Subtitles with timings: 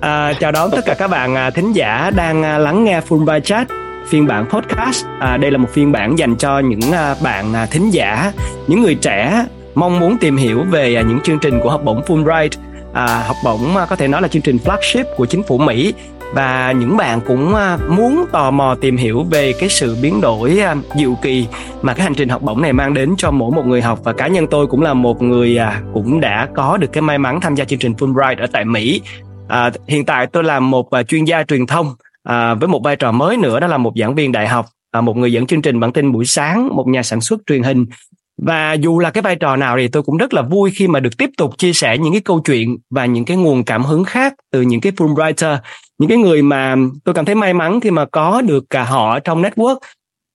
[0.00, 3.40] À, chào đón tất cả các bạn à, thính giả đang à, lắng nghe Fulbright
[3.40, 3.68] Chat
[4.08, 5.06] phiên bản podcast.
[5.20, 8.32] À, đây là một phiên bản dành cho những à, bạn à, thính giả,
[8.66, 12.02] những người trẻ mong muốn tìm hiểu về à, những chương trình của học bổng
[12.02, 12.50] Fulbright.
[12.92, 15.94] À, học bổng à, có thể nói là chương trình flagship của chính phủ Mỹ
[16.34, 20.58] và những bạn cũng à, muốn tò mò tìm hiểu về cái sự biến đổi
[20.60, 21.46] à, diệu kỳ
[21.82, 24.12] mà cái hành trình học bổng này mang đến cho mỗi một người học và
[24.12, 27.40] cá nhân tôi cũng là một người à, cũng đã có được cái may mắn
[27.40, 29.00] tham gia chương trình Fulbright ở tại Mỹ
[29.50, 32.96] À, hiện tại tôi là một uh, chuyên gia truyền thông à, với một vai
[32.96, 35.62] trò mới nữa đó là một giảng viên đại học, à, một người dẫn chương
[35.62, 37.86] trình bản tin buổi sáng, một nhà sản xuất truyền hình.
[38.42, 41.00] Và dù là cái vai trò nào thì tôi cũng rất là vui khi mà
[41.00, 44.04] được tiếp tục chia sẻ những cái câu chuyện và những cái nguồn cảm hứng
[44.04, 45.58] khác từ những cái Fulbrighter,
[45.98, 49.20] những cái người mà tôi cảm thấy may mắn khi mà có được cả họ
[49.20, 49.78] trong network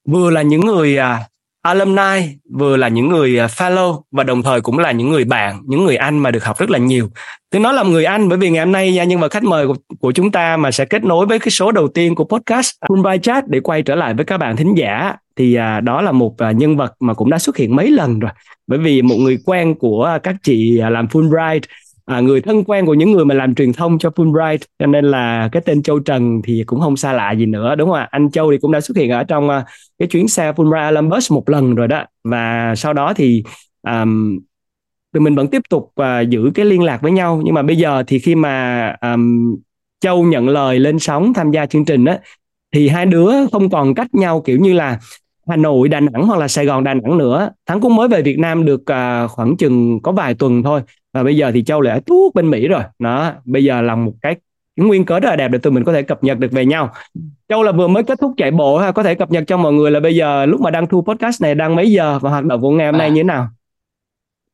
[0.07, 1.19] vừa là những người à,
[1.65, 5.61] alumni vừa là những người à, fellow và đồng thời cũng là những người bạn
[5.65, 7.09] những người anh mà được học rất là nhiều.
[7.51, 9.75] Tôi nói là người anh bởi vì ngày hôm nay nhân vật khách mời của,
[9.99, 13.19] của chúng ta mà sẽ kết nối với cái số đầu tiên của podcast Mumbai
[13.19, 16.37] Chat để quay trở lại với các bạn thính giả thì à, đó là một
[16.37, 18.31] à, nhân vật mà cũng đã xuất hiện mấy lần rồi.
[18.67, 21.61] Bởi vì một người quen của các chị à, làm Fulbright
[22.05, 25.05] à, người thân quen của những người mà làm truyền thông cho Fulbright cho nên
[25.05, 28.07] là cái tên Châu Trần thì cũng không xa lạ gì nữa đúng không ạ?
[28.11, 29.63] Anh Châu thì cũng đã xuất hiện ở trong uh,
[29.99, 32.03] cái chuyến xe Fulbright Olympus một lần rồi đó.
[32.23, 33.43] Và sau đó thì
[33.87, 34.39] um,
[35.13, 37.41] tụi mình vẫn tiếp tục uh, giữ cái liên lạc với nhau.
[37.45, 39.55] Nhưng mà bây giờ thì khi mà um,
[39.99, 42.19] Châu nhận lời lên sóng tham gia chương trình á
[42.73, 44.99] thì hai đứa không còn cách nhau kiểu như là
[45.47, 47.49] Hà Nội, Đà Nẵng hoặc là Sài Gòn, Đà Nẵng nữa.
[47.65, 50.81] Thắng cũng mới về Việt Nam được uh, khoảng chừng có vài tuần thôi
[51.15, 52.81] và bây giờ thì Châu lại tuốt bên Mỹ rồi.
[52.99, 54.35] Đó, bây giờ là một cái
[54.75, 56.89] nguyên cớ rất là đẹp để tụi mình có thể cập nhật được về nhau.
[57.49, 59.73] Châu là vừa mới kết thúc chạy bộ ha, có thể cập nhật cho mọi
[59.73, 62.45] người là bây giờ lúc mà đang thu podcast này đang mấy giờ và hoạt
[62.45, 63.09] động của ngày hôm nay à.
[63.09, 63.47] như thế nào?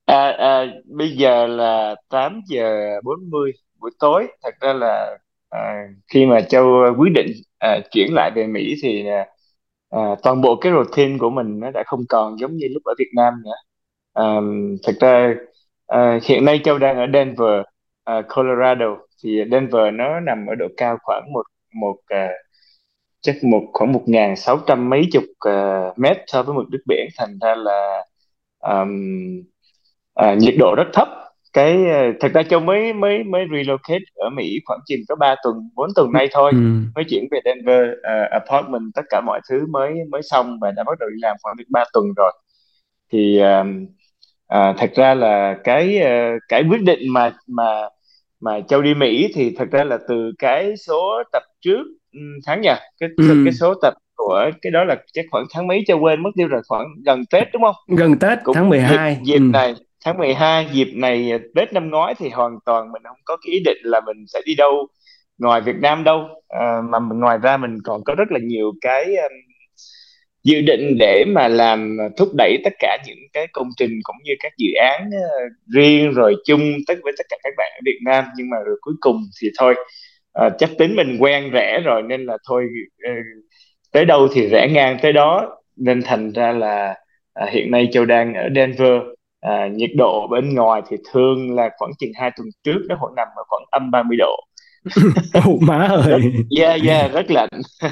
[0.05, 4.27] À, à, bây giờ là 8 giờ 40 buổi tối.
[4.43, 5.17] Thật ra là
[5.49, 7.27] à, khi mà Châu quyết định
[7.59, 9.25] à, chuyển lại về Mỹ thì à,
[9.89, 12.93] à, toàn bộ cái routine của mình nó đã không còn giống như lúc ở
[12.99, 13.55] Việt Nam nữa.
[14.13, 14.23] À,
[14.83, 15.35] thật ra
[15.91, 17.61] à, hiện nay Châu đang ở Denver,
[18.03, 18.97] à, Colorado.
[19.23, 21.43] Thì Denver nó nằm ở độ cao khoảng một
[21.73, 22.29] một à,
[23.21, 26.81] chắc một khoảng một ngàn sáu trăm mấy chục uh, mét so với mực nước
[26.85, 28.03] biển thành ra là
[28.59, 28.89] um,
[30.21, 31.07] uh, nhiệt độ rất thấp
[31.53, 35.35] cái uh, thật ra châu mới mới mới relocate ở Mỹ khoảng chừng có 3
[35.43, 36.59] tuần 4 tuần nay thôi ừ.
[36.95, 40.83] mới chuyển về Denver uh, apartment tất cả mọi thứ mới mới xong và đã
[40.83, 42.31] bắt đầu đi làm khoảng được 3 tuần rồi
[43.11, 43.65] thì uh,
[44.55, 47.81] uh, thật ra là cái uh, cái quyết định mà mà
[48.39, 51.83] mà châu đi Mỹ thì thật ra là từ cái số tập trước
[52.45, 53.41] tháng nhỉ cái ừ.
[53.45, 56.47] cái số tập của cái đó là chắc khoảng tháng mấy cho quên mất tiêu
[56.47, 59.49] rồi khoảng gần Tết đúng không gần Tết Cũng tháng 12 dịp, dịp ừ.
[59.53, 59.75] này
[60.05, 63.59] tháng 12 dịp này Tết năm ngoái thì hoàn toàn mình không có cái ý
[63.65, 64.87] định là mình sẽ đi đâu
[65.37, 69.05] ngoài Việt Nam đâu à, mà ngoài ra mình còn có rất là nhiều cái
[70.43, 74.33] dự định để mà làm thúc đẩy tất cả những cái công trình cũng như
[74.39, 77.99] các dự án uh, riêng rồi chung tất với tất cả các bạn ở Việt
[78.05, 78.25] Nam.
[78.37, 79.75] Nhưng mà rồi cuối cùng thì thôi
[80.45, 82.67] uh, chắc tính mình quen rẻ rồi nên là thôi
[83.09, 83.25] uh,
[83.91, 85.57] tới đâu thì rẽ ngang tới đó.
[85.77, 86.95] Nên thành ra là
[87.43, 89.01] uh, hiện nay Châu đang ở Denver.
[89.41, 93.15] À, nhiệt độ bên ngoài thì thường là khoảng chừng hai tuần trước nó khoảng
[93.15, 94.35] nằm ở khoảng âm 30 độ.
[95.49, 96.21] Oh, má ơi.
[96.59, 97.49] Yeah yeah rất lạnh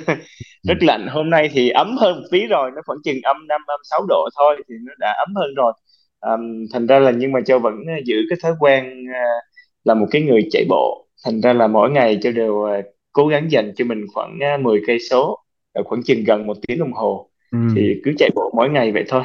[0.69, 1.07] rất lạnh.
[1.07, 4.05] Hôm nay thì ấm hơn một tí rồi nó khoảng chừng âm năm âm sáu
[4.09, 5.73] độ thôi thì nó đã ấm hơn rồi.
[6.21, 7.75] Um, thành ra là nhưng mà châu vẫn
[8.05, 9.43] giữ cái thói quen uh,
[9.83, 11.07] là một cái người chạy bộ.
[11.25, 14.61] Thành ra là mỗi ngày châu đều uh, cố gắng dành cho mình khoảng uh,
[14.61, 15.39] 10 cây số
[15.85, 17.29] khoảng chừng gần một tiếng đồng hồ.
[17.51, 17.57] Ừ.
[17.75, 19.23] thì cứ chạy bộ mỗi ngày vậy thôi.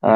[0.00, 0.12] À,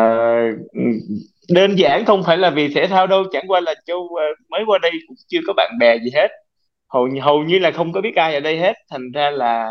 [1.49, 3.25] đơn giản không phải là vì thể thao đâu.
[3.33, 6.29] Chẳng qua là châu ờ, mới qua đây cũng chưa có bạn bè gì hết
[6.95, 8.77] hầu hầu như là không có biết ai ở đây hết.
[8.91, 9.69] Thành ra là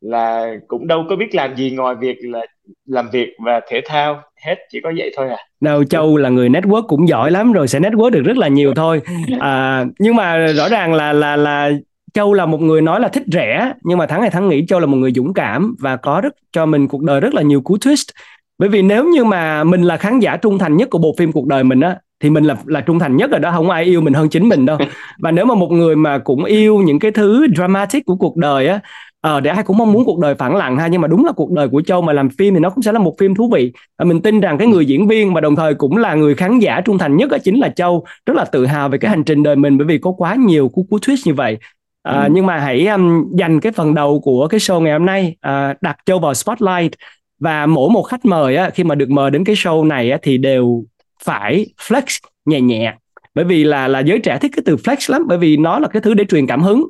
[0.00, 2.40] là cũng đâu có biết làm gì ngoài việc là
[2.86, 4.22] làm việc và thể thao.
[4.46, 5.36] Hết chỉ có vậy thôi à.
[5.60, 8.74] Nào châu là người network cũng giỏi lắm rồi sẽ network được rất là nhiều
[8.74, 9.02] thôi.
[9.40, 11.70] À, nhưng mà rõ ràng là là là
[12.14, 14.80] Châu là một người nói là thích rẻ nhưng mà tháng này tháng nghĩ Châu
[14.80, 17.60] là một người dũng cảm và có rất cho mình cuộc đời rất là nhiều
[17.60, 18.10] cú twist.
[18.58, 21.32] Bởi vì nếu như mà mình là khán giả trung thành nhất của bộ phim
[21.32, 23.84] cuộc đời mình á thì mình là là trung thành nhất rồi đó không ai
[23.84, 24.78] yêu mình hơn chính mình đâu.
[25.18, 28.66] Và nếu mà một người mà cũng yêu những cái thứ dramatic của cuộc đời
[28.66, 28.80] á
[29.20, 31.32] ờ để ai cũng mong muốn cuộc đời phẳng lặng ha nhưng mà đúng là
[31.32, 33.50] cuộc đời của châu mà làm phim thì nó cũng sẽ là một phim thú
[33.52, 33.72] vị.
[33.98, 36.58] Và mình tin rằng cái người diễn viên mà đồng thời cũng là người khán
[36.58, 38.04] giả trung thành nhất đó chính là châu.
[38.26, 40.68] Rất là tự hào về cái hành trình đời mình bởi vì có quá nhiều
[40.68, 41.58] cú cú twist như vậy.
[42.02, 42.28] À, ừ.
[42.32, 45.76] nhưng mà hãy um, dành cái phần đầu của cái show ngày hôm nay uh,
[45.80, 46.92] đặt châu vào spotlight.
[47.40, 50.18] Và mỗi một khách mời á, khi mà được mời đến cái show này á,
[50.22, 50.84] thì đều
[51.24, 52.94] phải flex nhẹ nhẹ.
[53.34, 55.88] Bởi vì là là giới trẻ thích cái từ flex lắm bởi vì nó là
[55.88, 56.84] cái thứ để truyền cảm hứng.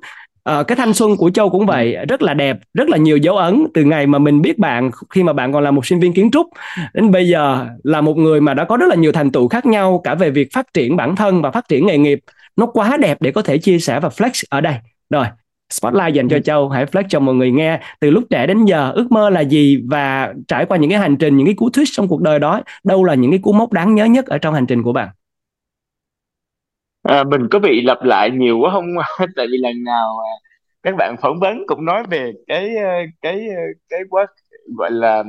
[0.44, 3.36] À, cái thanh xuân của châu cũng vậy rất là đẹp rất là nhiều dấu
[3.36, 6.12] ấn từ ngày mà mình biết bạn khi mà bạn còn là một sinh viên
[6.12, 6.46] kiến trúc.
[6.94, 9.66] Đến bây giờ là một người mà đã có rất là nhiều thành tựu khác
[9.66, 12.18] nhau cả về việc phát triển bản thân và phát triển nghề nghiệp.
[12.56, 14.74] Nó quá đẹp để có thể chia sẻ và flex ở đây.
[15.10, 15.26] Rồi
[15.70, 16.40] spotlight dành cho ừ.
[16.40, 16.68] châu.
[16.68, 17.80] Hãy flex cho mọi người nghe.
[18.00, 19.82] Từ lúc trẻ đến giờ ước mơ là gì?
[19.88, 22.60] Và trải qua những cái hành trình những cái cú twist trong cuộc đời đó
[22.84, 25.08] đâu là những cái cú mốc đáng nhớ nhất ở trong hành trình của bạn?
[27.02, 28.86] À, mình có bị lặp lại nhiều quá không?
[29.36, 30.16] Tại vì lần nào
[30.82, 32.90] các bạn phỏng vấn cũng nói về cái ờ,
[33.22, 34.26] cái ờ, cái quá
[34.78, 35.24] gọi là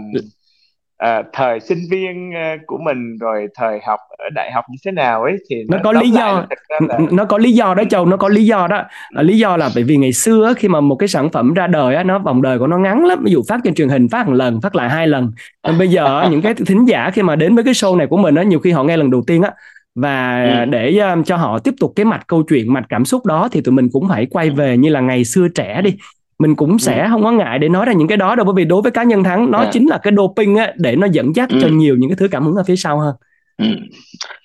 [1.02, 4.92] à, thời sinh viên ờ, của mình rồi thời học ở đại học như thế
[4.92, 6.46] nào ấy thì nó, nó có lý do
[6.80, 7.00] là...
[7.12, 8.84] nó có lý do đó châu nó có lý do đó.
[9.16, 11.68] À, lý do là bởi vì ngày xưa khi mà một cái sản phẩm ra
[11.68, 13.20] đời á nó vòng đời của nó ngắn lắm.
[13.24, 15.32] Ví dụ phát trên truyền hình phát một lần phát lại hai lần.
[15.68, 18.18] Nên bây giờ những cái thính giả khi mà đến với cái show này của
[18.18, 19.52] mình á nhiều khi họ nghe lần đầu tiên á.
[19.96, 20.66] Và ừ.
[20.66, 23.62] để um, cho họ tiếp tục cái mạch câu chuyện mạch cảm xúc đó thì
[23.62, 25.96] tụi mình cũng phải quay về như là ngày xưa trẻ đi
[26.42, 27.08] mình cũng sẽ ừ.
[27.10, 29.04] không có ngại để nói ra những cái đó đâu bởi vì đối với cá
[29.04, 29.70] nhân thắng nó à.
[29.74, 31.60] chính là cái doping á để nó dẫn dắt ừ.
[31.62, 33.16] cho nhiều những cái thứ cảm hứng ở phía sau hơn
[33.58, 33.66] ừ.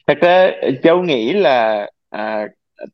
[0.07, 0.51] thật ra
[0.83, 2.47] châu nghĩ là à,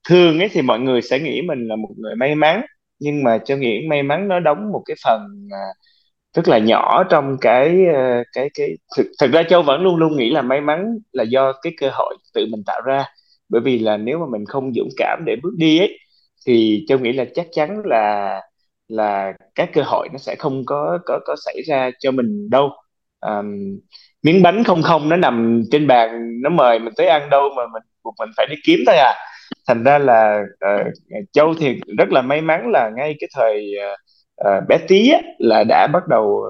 [0.09, 2.63] thường ấy thì mọi người sẽ nghĩ mình là một người may mắn
[2.99, 5.67] nhưng mà châu nghĩ may mắn nó đóng một cái phần à,
[6.37, 10.17] rất là nhỏ trong cái ờ, cái cái thực, thực ra châu vẫn luôn luôn
[10.17, 13.05] nghĩ là may mắn là do cái cơ hội tự mình tạo ra
[13.49, 15.99] bởi vì là nếu mà mình không dũng cảm để bước đi ấy
[16.47, 18.41] thì châu nghĩ là chắc chắn là
[18.93, 22.71] là các cơ hội nó sẽ không có có có xảy ra cho mình đâu.
[23.21, 23.79] Um,
[24.23, 27.63] miếng bánh không không nó nằm trên bàn nó mời mình tới ăn đâu mà
[27.73, 29.15] mình buộc mình phải đi kiếm thôi à.
[29.69, 30.43] Thành ra là
[30.81, 30.87] uh,
[31.33, 33.75] châu thì rất là may mắn là ngay cái thời
[34.41, 36.45] uh, bé tí á, là đã bắt đầu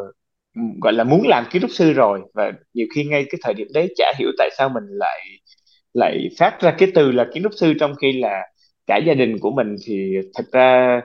[0.82, 2.20] gọi là muốn làm kiến trúc sư rồi.
[2.34, 5.20] Và nhiều khi ngay cái thời điểm đấy chả hiểu tại sao mình lại
[5.94, 8.42] lại phát ra cái từ là kiến trúc sư trong khi là
[8.86, 11.00] cả gia đình của mình thì thật ra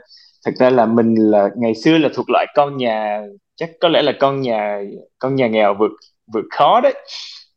[0.46, 3.22] thật ra là mình là ngày xưa là thuộc loại con nhà
[3.56, 4.82] chắc có lẽ là con nhà
[5.20, 5.92] con nhà nghèo vượt
[6.34, 6.94] vượt khó đấy.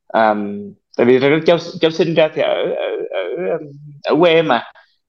[0.09, 3.59] Um, tại vì cháu cháu sinh ra thì ở ở ở
[4.05, 4.63] ở quê mà.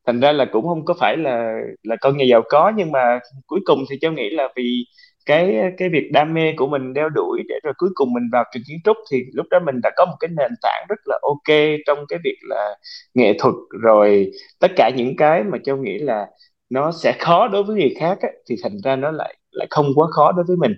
[0.08, 1.54] Thành ra là cũng không có phải là
[1.84, 4.86] là con nhà giàu có nhưng mà cuối cùng thì cháu nghĩ là vì
[5.26, 8.44] cái cái việc đam mê của mình đeo đuổi để rồi cuối cùng mình vào
[8.54, 11.20] trường kiến trúc thì lúc đó mình đã có một cái nền tảng rất là
[11.22, 11.58] ok
[11.88, 12.76] trong cái việc là
[13.14, 16.28] nghệ thuật rồi tất cả những cái mà cháu nghĩ là
[16.72, 19.88] nó sẽ khó đối với người khác á, thì thành ra nó lại lại không
[19.96, 20.74] quá khó đối với mình.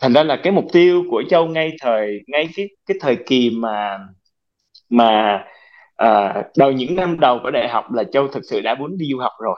[0.00, 3.50] Thành ra là cái mục tiêu của châu ngay thời ngay cái cái thời kỳ
[3.50, 3.98] mà
[4.90, 5.38] mà
[5.96, 9.06] à, đầu những năm đầu của đại học là châu thực sự đã muốn đi
[9.12, 9.56] du học rồi.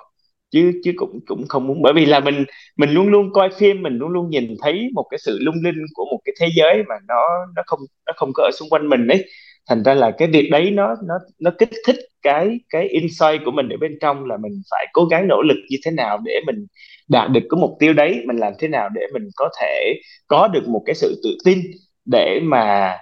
[0.50, 1.82] Chứ chứ cũng cũng không muốn.
[1.82, 2.44] Bởi vì là mình
[2.76, 5.84] mình luôn luôn coi phim mình luôn luôn nhìn thấy một cái sự lung linh
[5.94, 7.16] của một cái thế giới mà nó
[7.56, 9.24] nó không nó không có ở xung quanh mình đấy
[9.68, 13.50] thành ra là cái việc đấy nó nó nó kích thích cái cái insight của
[13.50, 16.40] mình ở bên trong là mình phải cố gắng nỗ lực như thế nào để
[16.46, 16.66] mình
[17.08, 19.94] đạt được cái mục tiêu đấy, mình làm thế nào để mình có thể
[20.26, 21.58] có được một cái sự tự tin
[22.04, 22.96] để mà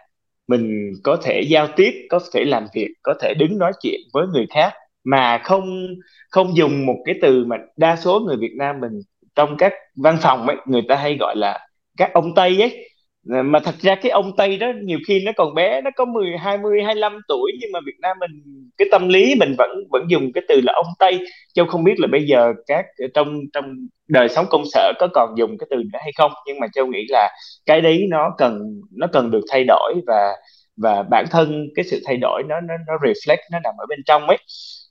[0.49, 4.27] mình có thể giao tiếp, có thể làm việc, có thể đứng nói chuyện với
[4.33, 4.73] người khác,
[5.05, 5.87] mà không
[6.31, 8.93] không dùng một cái từ mà đa số người Việt Nam mình
[9.35, 11.59] trong các văn phòng ấy, người ta hay gọi là
[11.97, 12.89] các ông Tây ấy.
[13.31, 16.05] Ờ, mà thật ra cái ông Tây đó nhiều khi nó còn bé nó có
[16.05, 18.31] 10 20 25 tuổi nhưng mà Việt Nam mình
[18.79, 21.19] cái tâm lý mình vẫn vẫn dùng cái từ là ông Tây.
[21.55, 23.65] Châu không biết là bây giờ các ờ, trong trong
[24.09, 26.33] đời sống công sở có còn dùng cái từ đó hay không.
[26.47, 27.29] Nhưng mà châu nghĩ là
[27.67, 30.33] cái đấy nó cần nó cần được thay đổi và
[30.77, 33.99] và bản thân cái sự thay đổi nó nó nó reflect nó nằm ở bên
[34.07, 34.39] trong ấy.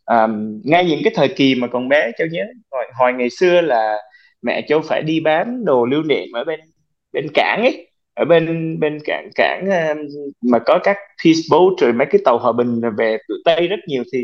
[0.06, 0.28] À,
[0.66, 3.98] ngay những cái thời kỳ mà còn bé châu nhớ hồi, hồi ngày xưa là
[4.42, 6.60] mẹ châu phải đi bán đồ lưu niệm ở bên
[7.14, 7.91] bên cảng ấy
[8.22, 9.96] ở bên bên cảng cảng ờ,
[10.42, 13.80] mà có các peace boat rồi mấy cái tàu hòa bình về từ tây rất
[13.88, 14.20] nhiều thì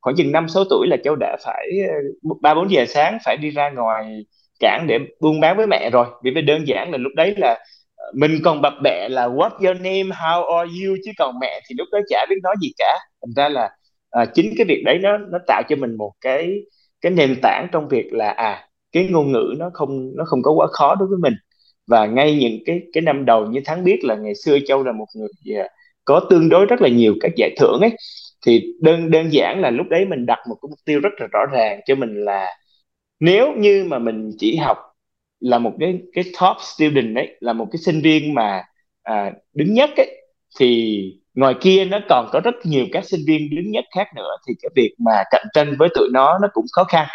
[0.00, 1.94] khoảng chừng năm sáu tuổi là cháu đã phải ờ,
[2.42, 4.24] ba bốn giờ sáng phải đi ra ngoài
[4.60, 6.06] cảng để buôn bán với mẹ rồi.
[6.24, 7.58] Vì đơn giản là lúc đấy là
[7.96, 10.02] ờ, mình còn bập bẹ là what your name?
[10.02, 10.96] How are you?
[11.04, 12.98] Chứ còn mẹ thì lúc đó chả biết nói gì cả.
[13.22, 13.70] Thành ra là
[14.10, 16.58] à, chính cái việc đấy nó nó tạo cho mình một cái
[17.00, 20.52] cái nền tảng trong việc là à cái ngôn ngữ nó không nó không có
[20.52, 21.34] quá khó đối với mình
[21.86, 24.92] và ngay những cái cái năm đầu như tháng biết là ngày xưa châu là
[24.92, 25.68] một người à,
[26.04, 27.90] có tương đối rất là nhiều các giải thưởng ấy.
[28.46, 31.26] Thì đơn đơn giản là lúc đấy mình đặt một cái mục tiêu rất là
[31.32, 32.46] rõ ràng cho mình là
[33.20, 34.78] nếu như mà mình chỉ học
[35.40, 38.62] là một cái cái top student ấy là một cái sinh viên mà
[39.02, 40.22] à, đứng nhất ấy
[40.60, 40.98] thì
[41.34, 44.54] ngoài kia nó còn có rất nhiều các sinh viên đứng nhất khác nữa thì
[44.62, 47.06] cái việc mà cạnh tranh với tụi nó nó cũng khó khăn.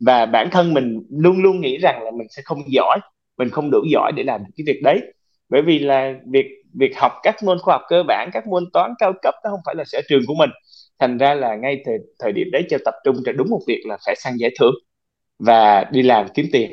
[0.00, 2.98] Và bản thân mình luôn luôn nghĩ rằng là mình sẽ không giỏi
[3.38, 5.00] mình không đủ giỏi để làm cái việc đấy.
[5.48, 8.94] Bởi vì là việc việc học các môn khoa học cơ bản, các môn toán
[8.98, 10.50] cao cấp nó không phải là sở trường của mình.
[10.98, 13.82] Thành ra là ngay thời thời điểm đấy cho tập trung cho đúng một việc
[13.86, 14.74] là phải săn giải thưởng
[15.38, 16.70] và đi làm kiếm tiền.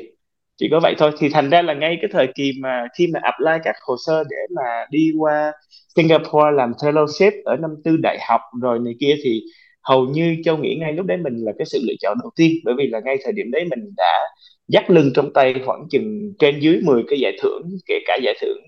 [0.56, 1.10] Chỉ có vậy thôi.
[1.18, 4.24] Thì thành ra là ngay cái thời kỳ mà khi mà apply các hồ sơ
[4.30, 5.52] để mà đi qua
[5.96, 9.42] Singapore làm fellowship ở năm tư đại học rồi này kia thì
[9.82, 12.52] hầu như châu nghĩ ngay lúc đấy mình là cái sự lựa chọn đầu tiên.
[12.64, 14.20] Bởi vì là ngay thời điểm đấy mình đã
[14.68, 18.34] dắt lưng trong tay khoảng chừng trên dưới 10 cái giải thưởng, kể cả giải
[18.40, 18.58] thưởng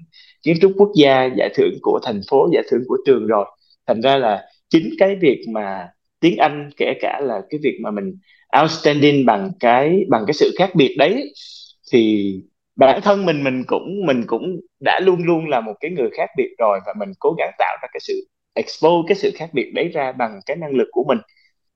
[0.42, 3.44] kiến trúc quốc gia, giải thưởng của thành phố, giải thưởng của trường rồi.
[3.86, 5.88] Thành ra là chính cái việc mà
[6.20, 8.16] tiếng Anh, kể cả là cái việc mà mình
[8.62, 11.32] outstanding bằng cái bằng cái sự khác biệt đấy,
[11.92, 12.32] thì
[12.76, 16.30] bản thân mình mình cũng mình cũng đã luôn luôn là một cái người khác
[16.36, 19.70] biệt rồi và mình cố gắng tạo ra cái sự expose cái sự khác biệt
[19.74, 21.18] đấy ra bằng cái năng lực của mình.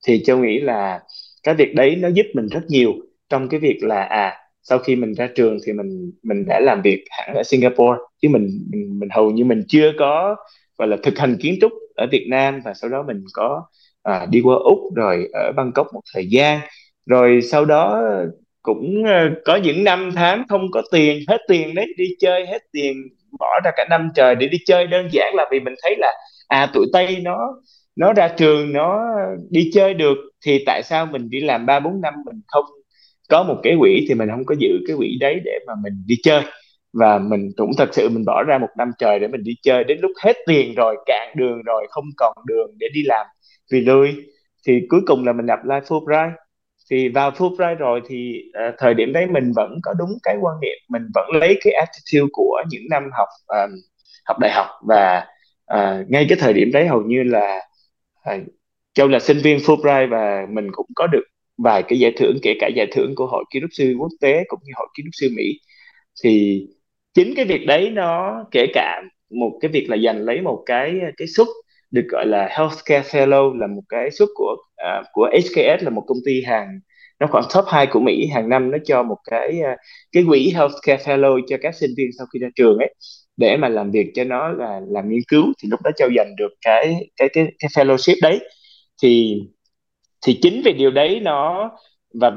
[0.06, 1.00] Thì châu nghĩ là
[1.42, 2.92] cái việc đấy nó giúp mình rất nhiều
[3.32, 6.82] trong cái việc là à sau khi mình ra trường thì mình mình đã làm
[6.82, 10.36] việc hẳn ở Singapore chứ mình mình, mình hầu như mình chưa có
[10.78, 12.60] gọi là thực hành kiến trúc ở Việt Nam.
[12.64, 13.62] Và sau đó mình có
[14.02, 16.60] à, đi qua úc rồi ở bangkok một thời gian.
[17.06, 18.02] Rồi sau đó
[18.62, 22.62] cũng ờ, có những năm tháng không có tiền hết tiền đấy đi chơi hết
[22.72, 22.96] tiền
[23.38, 24.86] bỏ ra cả năm trời để đi chơi.
[24.86, 26.12] Đơn giản là vì mình thấy là
[26.48, 27.38] à tụi tây nó
[27.96, 29.00] nó ra trường nó
[29.50, 32.64] đi chơi được thì tại sao mình đi làm ba bốn năm mình không
[33.32, 35.92] có một cái quỹ thì mình không có giữ cái quỹ đấy để mà mình
[36.06, 36.42] đi chơi.
[36.92, 39.84] Và mình cũng thật sự mình bỏ ra một năm trời để mình đi chơi.
[39.84, 43.26] Đến lúc hết tiền rồi cạn đường rồi không còn đường để đi làm.
[43.72, 44.16] Vì lười.
[44.66, 46.30] Thì cuối cùng là mình apply Fulbright
[46.90, 50.60] thì vào Fulbright rồi thì uh, thời điểm đấy mình vẫn có đúng cái quan
[50.60, 50.78] niệm.
[50.88, 53.70] Mình vẫn lấy cái attitude của những năm học um,
[54.24, 54.66] học đại học.
[54.88, 55.26] Và
[55.74, 57.60] uh, ngay cái thời điểm đấy hầu như là
[58.34, 58.42] uh,
[58.94, 61.24] Châu là sinh viên Fulbright và mình cũng có được
[61.58, 64.44] vài cái giải thưởng kể cả giải thưởng của hội kiến trúc sư quốc tế
[64.48, 65.44] cũng như hội kiến trúc sư Mỹ.
[66.24, 66.66] Thì
[67.14, 70.94] chính cái việc đấy nó kể cả một cái việc là giành lấy một cái
[71.16, 71.46] cái suất
[71.90, 74.56] được gọi là healthcare fellow là một cái suất của
[75.00, 76.80] uh, của HKS là một công ty hàng
[77.20, 79.78] nó khoảng top 2 của Mỹ hàng năm nó cho một cái uh,
[80.12, 82.94] cái quỹ healthcare fellow cho các sinh viên sau khi ra trường ấy
[83.36, 86.36] để mà làm việc cho nó là làm nghiên cứu thì lúc đó châu giành
[86.36, 88.40] được cái cái cái cái fellowship đấy.
[89.02, 89.42] Thì
[90.26, 91.70] thì chính vì điều đấy nó
[92.20, 92.32] và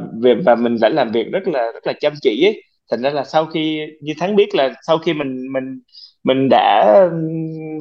[0.45, 2.63] và mình phải làm việc rất là rất là chăm chỉ ấy.
[2.91, 5.79] Thành ra là sau khi như thắng biết là sau khi mình mình
[6.23, 6.95] mình đã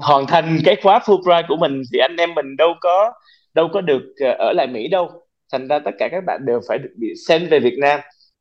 [0.03, 3.13] hoàn thành cái khóa Fulbright của mình thì anh em mình đâu có
[3.55, 5.11] đâu có được ờ, ở lại Mỹ đâu.
[5.53, 8.01] Thành ra tất cả các bạn đều phải được bị send về Việt Nam.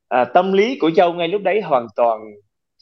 [0.09, 2.19] À, tâm lý của Châu ngay lúc đấy hoàn toàn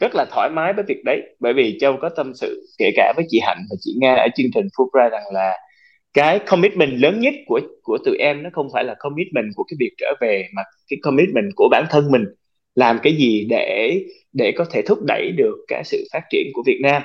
[0.01, 1.21] rất là thoải mái với việc đấy.
[1.39, 4.27] Bởi vì Châu có tâm sự kể cả với chị Hạnh và chị Nga ở
[4.35, 5.53] chương trình Fulbright rằng là
[6.13, 9.75] cái commitment lớn nhất của của tụi em nó không phải là commitment của cái
[9.79, 12.23] việc trở về mà cái commitment của bản thân mình
[12.75, 14.01] làm cái gì để
[14.33, 17.01] để có thể thúc đẩy được cái sự phát triển của Việt Nam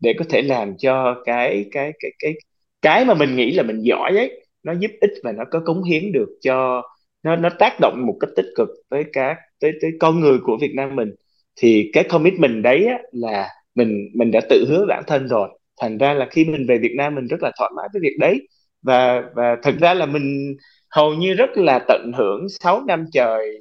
[0.00, 2.34] để có thể làm cho cái cái cái cái
[2.82, 5.82] cái mà mình nghĩ là mình giỏi ấy nó giúp ích và nó có cống
[5.82, 6.82] hiến được cho
[7.22, 10.56] nó nó tác động một cách tích cực với các tới tới con người của
[10.60, 11.14] Việt Nam mình.
[11.56, 15.48] Thì cái commitment đấy á, là mình mình đã tự hứa bản thân rồi
[15.80, 18.16] thành ra là khi mình về Việt Nam mình rất là thoải mái với việc
[18.20, 18.48] đấy.
[18.82, 20.56] Và và thật ra là mình
[20.90, 23.58] hầu như rất là tận hưởng 6 năm trời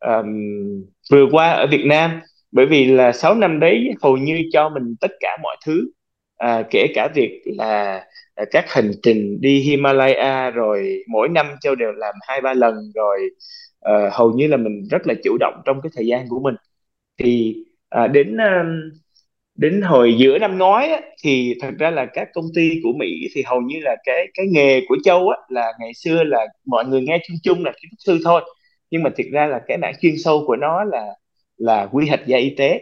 [0.00, 0.26] um,
[1.12, 2.20] vừa qua ở Việt Nam.
[2.52, 5.90] Bởi vì là 6 năm đấy hầu như cho mình tất cả mọi thứ.
[6.36, 8.04] À, kể cả việc là
[8.34, 12.74] à, các hành trình đi Himalaya rồi mỗi năm châu đều làm hai ba lần
[12.94, 13.18] rồi
[13.80, 16.54] à, hầu như là mình rất là chủ động trong cái thời gian của mình.
[17.18, 17.56] Thì
[17.88, 18.36] à, đến
[19.62, 23.28] đến hồi giữa năm ngoái á, thì thật ra là các công ty của Mỹ
[23.34, 26.84] thì hầu như là cái cái nghề của châu á, là ngày xưa là mọi
[26.84, 28.42] người nghe chung chung là kiến trúc sư thôi.
[28.90, 31.06] Nhưng mà thực ra là cái mảng chuyên sâu của nó là
[31.56, 32.80] là quy hoạch gia y tế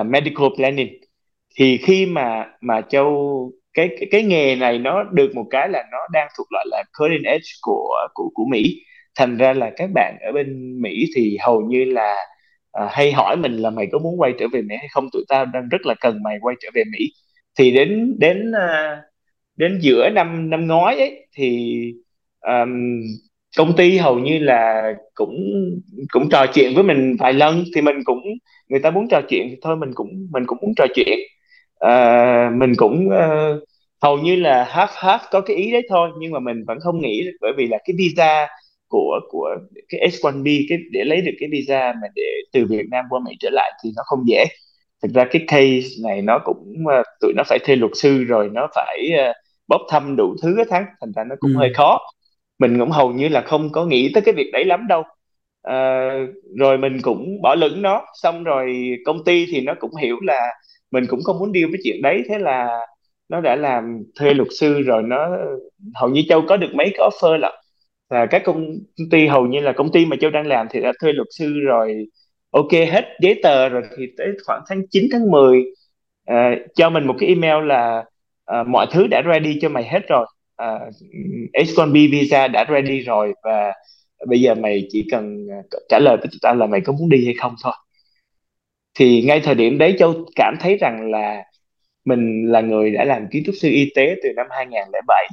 [0.00, 0.88] uh, medical planning.
[1.56, 5.84] Thì khi mà mà châu cái, cái cái nghề này nó được một cái là
[5.92, 8.62] nó đang thuộc loại là cutting edge của của của Mỹ.
[9.18, 12.16] Thành ra là các bạn ở bên Mỹ thì hầu như là
[12.72, 15.08] à, hay hỏi mình là mày có muốn quay trở về Mỹ hay không?
[15.12, 16.98] Tụi tao đang rất là cần mày quay trở về Mỹ.
[17.58, 19.02] Thì đến đến à,
[19.56, 21.70] đến giữa năm năm ngoái ấy thì
[22.40, 23.00] um,
[23.56, 25.36] công ty hầu như là cũng
[26.12, 27.64] cũng trò chuyện với mình vài lần.
[27.74, 28.18] Thì mình cũng
[28.68, 31.18] người ta muốn trò chuyện thì thôi mình cũng mình cũng muốn trò chuyện.
[31.86, 33.62] Uh, mình cũng uh,
[34.02, 37.00] hầu như là half half có cái ý đấy thôi nhưng mà mình vẫn không
[37.00, 38.48] nghĩ bởi vì là cái visa
[38.90, 39.48] của của
[39.88, 43.36] cái H1B cái để lấy được cái visa mà để từ Việt Nam qua Mỹ
[43.40, 44.44] trở lại thì nó không dễ.
[45.02, 48.50] Thực ra cái case này nó cũng uh, tụi nó phải thuê luật sư rồi
[48.52, 49.10] nó phải
[49.74, 51.56] uh, thăm đủ thứ hết thắng thành ra nó cũng ừ.
[51.58, 51.98] hơi khó.
[52.58, 55.02] Mình cũng hầu như là không có nghĩ tới cái việc đấy lắm đâu.
[55.62, 56.10] À,
[56.58, 60.40] rồi mình cũng bỏ lửng nó xong rồi công ty thì nó cũng hiểu là
[60.90, 62.86] mình cũng không muốn deal với chuyện đấy thế là
[63.28, 65.28] nó đã làm thuê luật sư rồi nó
[65.94, 67.52] hầu như châu có được mấy cái offer lận
[68.10, 68.66] và các công
[69.10, 71.60] ty hầu như là công ty mà châu đang làm thì đã thuê luật sư
[71.60, 72.06] rồi
[72.50, 75.64] ok hết giấy tờ rồi thì tới khoảng tháng 9 tháng 10 uh,
[76.24, 78.04] à, cho mình một cái email là
[78.60, 80.26] uh, mọi thứ đã ready cho mày hết rồi.
[80.56, 80.94] À, uh,
[81.54, 83.72] H1B visa đã ready rồi và
[84.28, 85.46] bây giờ mày chỉ cần
[85.88, 87.72] trả lời với tụi ta là mày có muốn đi hay không thôi.
[88.94, 91.44] Thì ngay thời điểm đấy châu cảm thấy rằng là
[92.04, 95.28] mình là người đã làm kiến trúc sư y tế từ năm 2007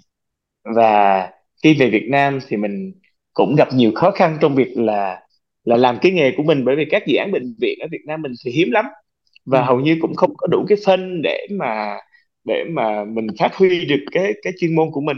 [0.75, 1.29] và
[1.63, 2.93] khi về Việt Nam thì mình
[3.33, 5.21] cũng gặp nhiều khó khăn trong việc là
[5.63, 6.65] là làm cái nghề của mình.
[6.65, 8.85] Bởi vì các dự án bệnh viện ở Việt Nam mình thì hiếm lắm.
[9.45, 9.65] Và ừ.
[9.65, 11.97] hầu như cũng không có đủ cái phân để mà
[12.45, 15.17] để mà mình phát huy được cái cái chuyên môn của mình.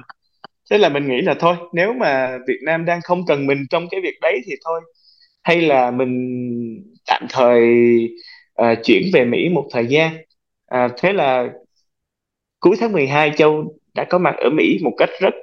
[0.71, 3.87] Thế là mình nghĩ là thôi nếu mà Việt Nam đang không cần mình trong
[3.91, 4.81] cái việc đấy thì thôi.
[5.43, 6.13] Hay là mình
[7.07, 7.63] tạm thời
[8.61, 10.15] uh, chuyển về Mỹ một thời gian.
[10.75, 11.49] Uh, thế là
[12.59, 15.33] cuối tháng 12 Châu đã có mặt ở Mỹ một cách rất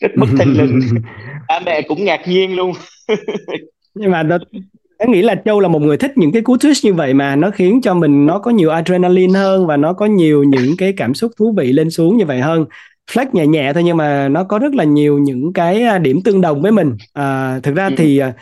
[0.00, 0.80] rất bất thình lình
[1.48, 2.72] ba mẹ cũng ngạc nhiên luôn.
[3.94, 4.38] Nhưng mà nó
[4.98, 7.36] em nghĩ là Châu là một người thích những cái cú twist như vậy mà
[7.36, 10.92] nó khiến cho mình nó có nhiều adrenaline hơn và nó có nhiều những cái
[10.92, 12.64] cảm xúc thú vị lên xuống như vậy hơn.
[13.10, 16.22] Flex nhẹ nhẹ thôi nhưng mà nó có rất là nhiều những cái à, điểm
[16.22, 16.96] tương đồng với mình.
[17.12, 17.94] À, thực ra ừ.
[17.98, 18.32] thì à,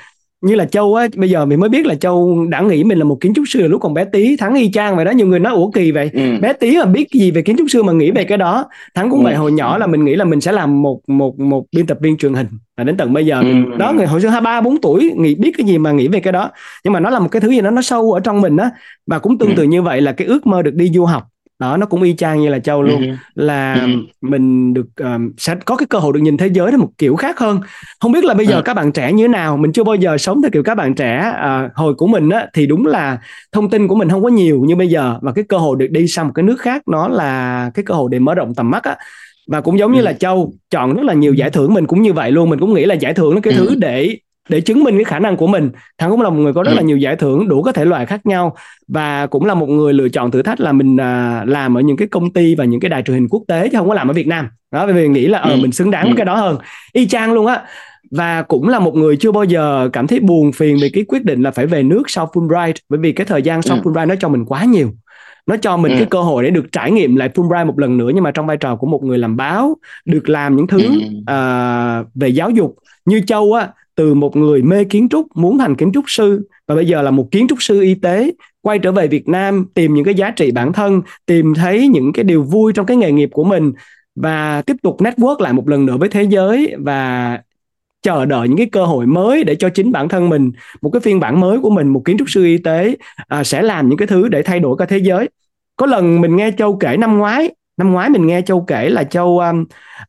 [0.40, 3.04] như là châu á bây giờ mình mới biết là châu đã nghĩ mình là
[3.04, 5.38] một kiến trúc sư lúc còn bé tí thắng y chang vậy đó nhiều người
[5.38, 6.38] nói ủa kỳ vậy ừ.
[6.40, 9.10] bé tí mà biết gì về kiến trúc sư mà nghĩ về cái đó thắng
[9.10, 9.24] cũng ừ.
[9.24, 11.98] vậy hồi nhỏ là mình nghĩ là mình sẽ làm một một một biên tập
[12.00, 13.76] viên truyền hình và đến tận bây giờ ừ.
[13.78, 16.20] đó người hồi xưa hai ba bốn tuổi nghĩ biết cái gì mà nghĩ về
[16.20, 16.50] cái đó
[16.84, 18.70] nhưng mà nó là một cái thứ gì đó nó sâu ở trong mình á
[19.06, 19.68] và cũng tương tự ừ.
[19.68, 22.40] như vậy là cái ước mơ được đi du học đó nó cũng y chang
[22.40, 23.00] như là châu luôn.
[23.00, 23.12] Ừ.
[23.34, 23.88] là ừ.
[24.20, 27.16] mình được um, sẽ có cái cơ hội được nhìn thế giới theo một kiểu
[27.16, 27.60] khác hơn.
[28.00, 28.62] Không biết là bây giờ ừ.
[28.64, 29.56] các bạn trẻ như thế nào?
[29.56, 32.46] Mình chưa bao giờ sống theo kiểu các bạn trẻ uh, hồi của mình á
[32.54, 33.18] thì đúng là
[33.52, 35.18] thông tin của mình không có nhiều như bây giờ.
[35.22, 37.94] Và cái cơ hội được đi sang một cái nước khác nó là cái cơ
[37.94, 38.96] hội để mở rộng tầm mắt á.
[39.50, 42.12] Và cũng giống như là châu chọn rất là nhiều giải thưởng mình cũng như
[42.12, 42.50] vậy luôn.
[42.50, 45.18] Mình cũng nghĩ là giải thưởng nó cái thứ để để chứng minh cái khả
[45.18, 46.84] năng của mình thắng cũng là một người có rất là ừ.
[46.84, 48.56] nhiều giải thưởng đủ các thể loại khác nhau
[48.88, 51.96] và cũng là một người lựa chọn thử thách là mình à, làm ở những
[51.96, 54.10] cái công ty và những cái đài truyền hình quốc tế chứ không có làm
[54.10, 55.56] ở Việt Nam đó bởi vì nghĩ là ờ ừ.
[55.56, 56.16] mình xứng đáng với ừ.
[56.16, 56.58] cái đó hơn
[56.92, 57.62] y chang luôn á
[58.10, 61.24] và cũng là một người chưa bao giờ cảm thấy buồn phiền về cái quyết
[61.24, 64.14] định là phải về nước sau Fulbright bởi vì cái thời gian sau Fulbright nó
[64.20, 64.90] cho mình quá nhiều
[65.48, 65.98] nó cho mình ừ.
[65.98, 68.46] cái cơ hội để được trải nghiệm lại Fulbright một lần nữa nhưng mà trong
[68.46, 70.90] vai trò của một người làm báo được làm những thứ ừ.
[71.20, 75.76] uh, về giáo dục như Châu á từ một người mê kiến trúc muốn thành
[75.76, 78.32] kiến trúc sư và bây giờ là một kiến trúc sư y tế
[78.62, 82.12] quay trở về Việt Nam tìm những cái giá trị bản thân tìm thấy những
[82.12, 83.72] cái điều vui trong cái nghề nghiệp của mình
[84.14, 87.38] và tiếp tục network lại một lần nữa với thế giới và
[88.02, 90.50] chờ đợi những cái cơ hội mới để cho chính bản thân mình
[90.82, 92.96] một cái phiên bản mới của mình một kiến trúc sư y tế
[93.28, 95.28] à, sẽ làm những cái thứ để thay đổi cả thế giới.
[95.76, 99.04] Có lần mình nghe châu kể năm ngoái năm ngoái mình nghe châu kể là
[99.04, 99.64] châu um,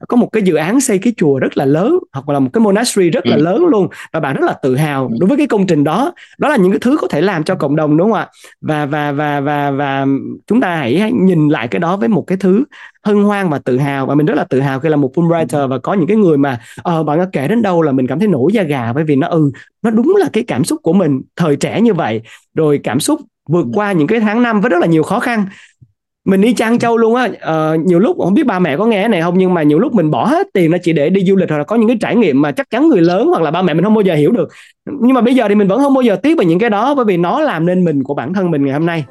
[0.07, 2.61] có một cái dự án xây cái chùa rất là lớn hoặc là một cái
[2.61, 3.41] monastery rất là ừ.
[3.41, 5.15] lớn luôn và bạn rất là tự hào ừ.
[5.19, 7.55] đối với cái công trình đó đó là những cái thứ có thể làm cho
[7.55, 8.27] cộng đồng đúng không ạ
[8.61, 10.05] và và và và và
[10.47, 12.63] chúng ta hãy nhìn lại cái đó với một cái thứ
[13.03, 15.67] hân hoan và tự hào và mình rất là tự hào khi là một Fulbrighter
[15.67, 18.27] và có những cái người mà ờ bạn kể đến đâu là mình cảm thấy
[18.27, 19.51] nổi da gà bởi vì nó ừ
[19.81, 22.21] nó đúng là cái cảm xúc của mình thời trẻ như vậy
[22.55, 23.71] rồi cảm xúc vượt ừ.
[23.73, 25.45] qua những cái tháng năm với rất là nhiều khó khăn
[26.25, 29.07] mình đi Trang Châu luôn á uh, nhiều lúc không biết ba mẹ có nghe
[29.07, 31.35] này không nhưng mà nhiều lúc mình bỏ hết tiền ra chỉ để đi du
[31.35, 33.51] lịch hoặc là có những cái trải nghiệm mà chắc chắn người lớn hoặc là
[33.51, 34.49] ba mẹ mình không bao giờ hiểu được.
[34.85, 36.95] Nhưng mà bây giờ thì mình vẫn không bao giờ tiếc về những cái đó
[36.95, 39.05] bởi vì nó làm nên mình của bản thân mình ngày hôm nay.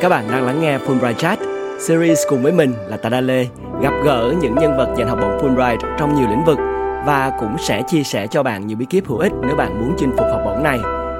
[0.00, 1.38] Các bạn đang lắng nghe Fulbright Chat
[1.78, 3.46] series cùng với mình là Tà Đa Lê
[3.82, 6.58] gặp gỡ những nhân vật giành học bổng Fulbright trong nhiều lĩnh vực
[7.06, 9.94] và cũng sẽ chia sẻ cho bạn nhiều bí kíp hữu ích nếu bạn muốn
[9.98, 10.78] chinh phục học bổng này.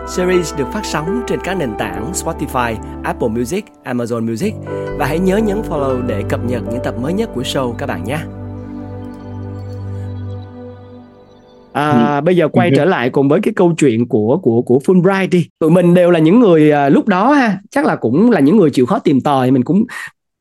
[0.09, 4.55] Series được phát sóng trên các nền tảng Spotify, Apple Music, Amazon Music
[4.99, 7.87] và hãy nhớ nhấn follow để cập nhật những tập mới nhất của show các
[7.87, 8.19] bạn nhé.
[11.73, 12.21] À, ừ.
[12.21, 12.75] bây giờ quay ừ.
[12.77, 15.49] trở lại cùng với cái câu chuyện của của của Fulbright đi.
[15.59, 18.57] Tụi mình đều là những người à, lúc đó ha, chắc là cũng là những
[18.57, 19.85] người chịu khó tìm tòi, mình cũng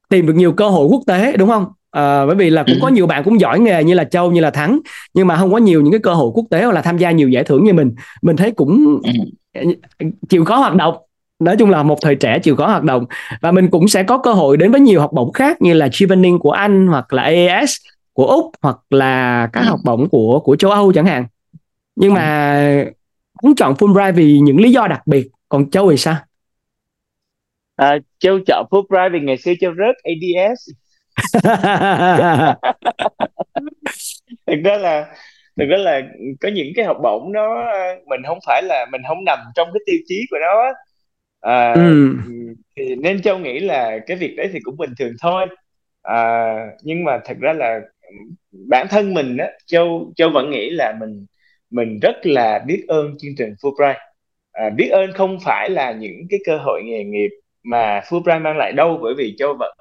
[0.10, 1.66] tìm được nhiều cơ hội quốc tế đúng không?
[1.92, 4.42] À, bởi vì là cũng có nhiều bạn cũng giỏi nghề như là Châu như
[4.42, 4.80] là Thắng
[5.14, 7.12] nhưng mà không có nhiều những cái cơ hội quốc tế hoặc là tham gia
[7.12, 9.02] nhiều giải thưởng như mình mình thấy cũng
[10.30, 10.98] chịu khó hoạt động.
[11.40, 13.06] Nói chung là một thời trẻ chịu khó hoạt động.
[13.42, 15.90] Và mình cũng sẽ có cơ hội đến với nhiều học bổng khác như là
[15.92, 17.76] Chevening của Anh hoặc là AAS
[18.14, 21.26] của Úc hoặc là các học bổng của của châu Âu chẳng hạn.
[21.96, 22.86] Nhưng mà
[23.38, 25.28] cũng chọn Fulbright vì những lý do đặc biệt.
[25.50, 26.16] Còn Châu thì sao?
[27.76, 30.70] À, Châu chọn Fulbright vì ngày xưa Châu rớt ADS
[34.48, 35.06] thực ra là
[35.58, 36.02] thực ra là
[36.42, 37.72] có những cái học bổng nó
[38.06, 40.74] mình không phải là mình không nằm trong cái tiêu chí của nó
[41.42, 42.16] à, ừ.
[42.76, 45.46] thì nên Châu nghĩ là cái việc đấy thì cũng bình thường thôi.
[46.02, 47.80] À, nhưng mà thật ra là
[48.70, 51.26] bản thân mình á Châu Châu vẫn nghĩ là mình
[51.70, 53.96] mình rất là biết ơn chương trình Fulbright.
[54.52, 57.30] À, biết ơn không phải là những cái cơ hội nghề nghiệp
[57.64, 59.78] mà Fulbright mang lại đâu bởi vì Châu vẫn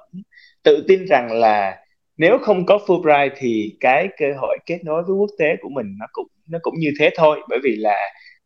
[0.63, 1.77] tự tin rằng là
[2.17, 5.95] nếu không có Fulbright thì cái cơ hội kết nối với quốc tế của mình
[5.99, 7.39] nó cũng nó cũng như thế thôi.
[7.49, 7.97] Bởi vì là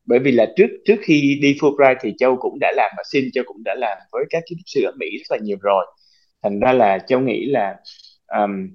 [0.06, 3.26] bởi vì là trước trước khi đi Fulbright thì Châu cũng đã làm và xin
[3.34, 5.86] Châu cũng đã làm với các kiến trúc sư ở Mỹ rất là nhiều rồi.
[6.44, 7.76] Thành ra là Châu nghĩ là
[8.28, 8.70] um,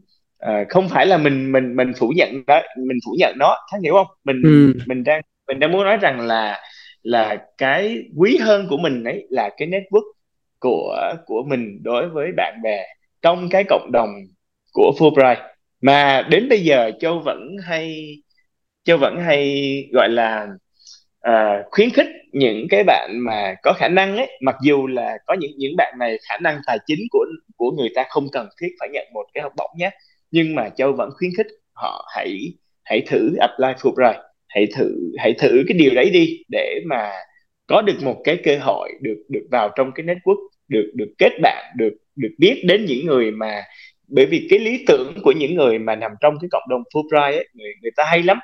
[0.46, 3.56] uh, không phải là mình mình mình phủ nhận đó mình phủ nhận nó.
[3.72, 4.06] Thắng hiểu không?
[4.24, 4.72] Mình ừ.
[4.86, 6.60] mình đang mình đang muốn nói rằng là
[7.02, 10.12] là cái quý hơn của mình ấy là cái network
[10.58, 12.86] của của mình đối với bạn bè
[13.22, 14.10] trong cái cộng đồng
[14.76, 15.36] của Fulbright.
[15.80, 18.16] Mà đến bây giờ Châu vẫn hay
[18.84, 20.46] Châu vẫn hay gọi là
[21.28, 24.38] uh, khuyến khích những cái bạn mà có khả năng ấy.
[24.40, 27.88] Mặc dù là có những những bạn này khả năng tài chính của của người
[27.94, 29.90] ta không cần thiết phải nhận một cái học bổng nhé.
[30.30, 32.38] Nhưng mà Châu vẫn khuyến khích họ hãy
[32.84, 34.22] hãy thử apply Fulbright.
[34.48, 37.12] Hãy thử hãy thử cái điều đấy đi để mà
[37.66, 41.32] có được một cái cơ hội được được vào trong cái network được được kết
[41.42, 43.62] bạn được được biết đến những người mà
[44.08, 47.32] bởi vì cái lý tưởng của những người mà nằm trong cái cộng đồng Fulbright
[47.32, 48.38] ấy, người người ta hay lắm.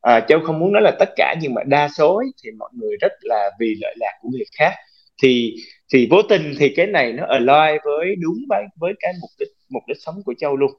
[0.00, 2.70] À, châu không muốn nói là tất cả nhưng mà đa số ấy, thì mọi
[2.74, 4.72] người rất là vì lợi lạc của người khác.
[5.22, 5.54] Thì
[5.92, 9.48] thì vô tình thì cái này nó align với đúng với với cái mục đích
[9.68, 10.70] mục đích sống của châu luôn.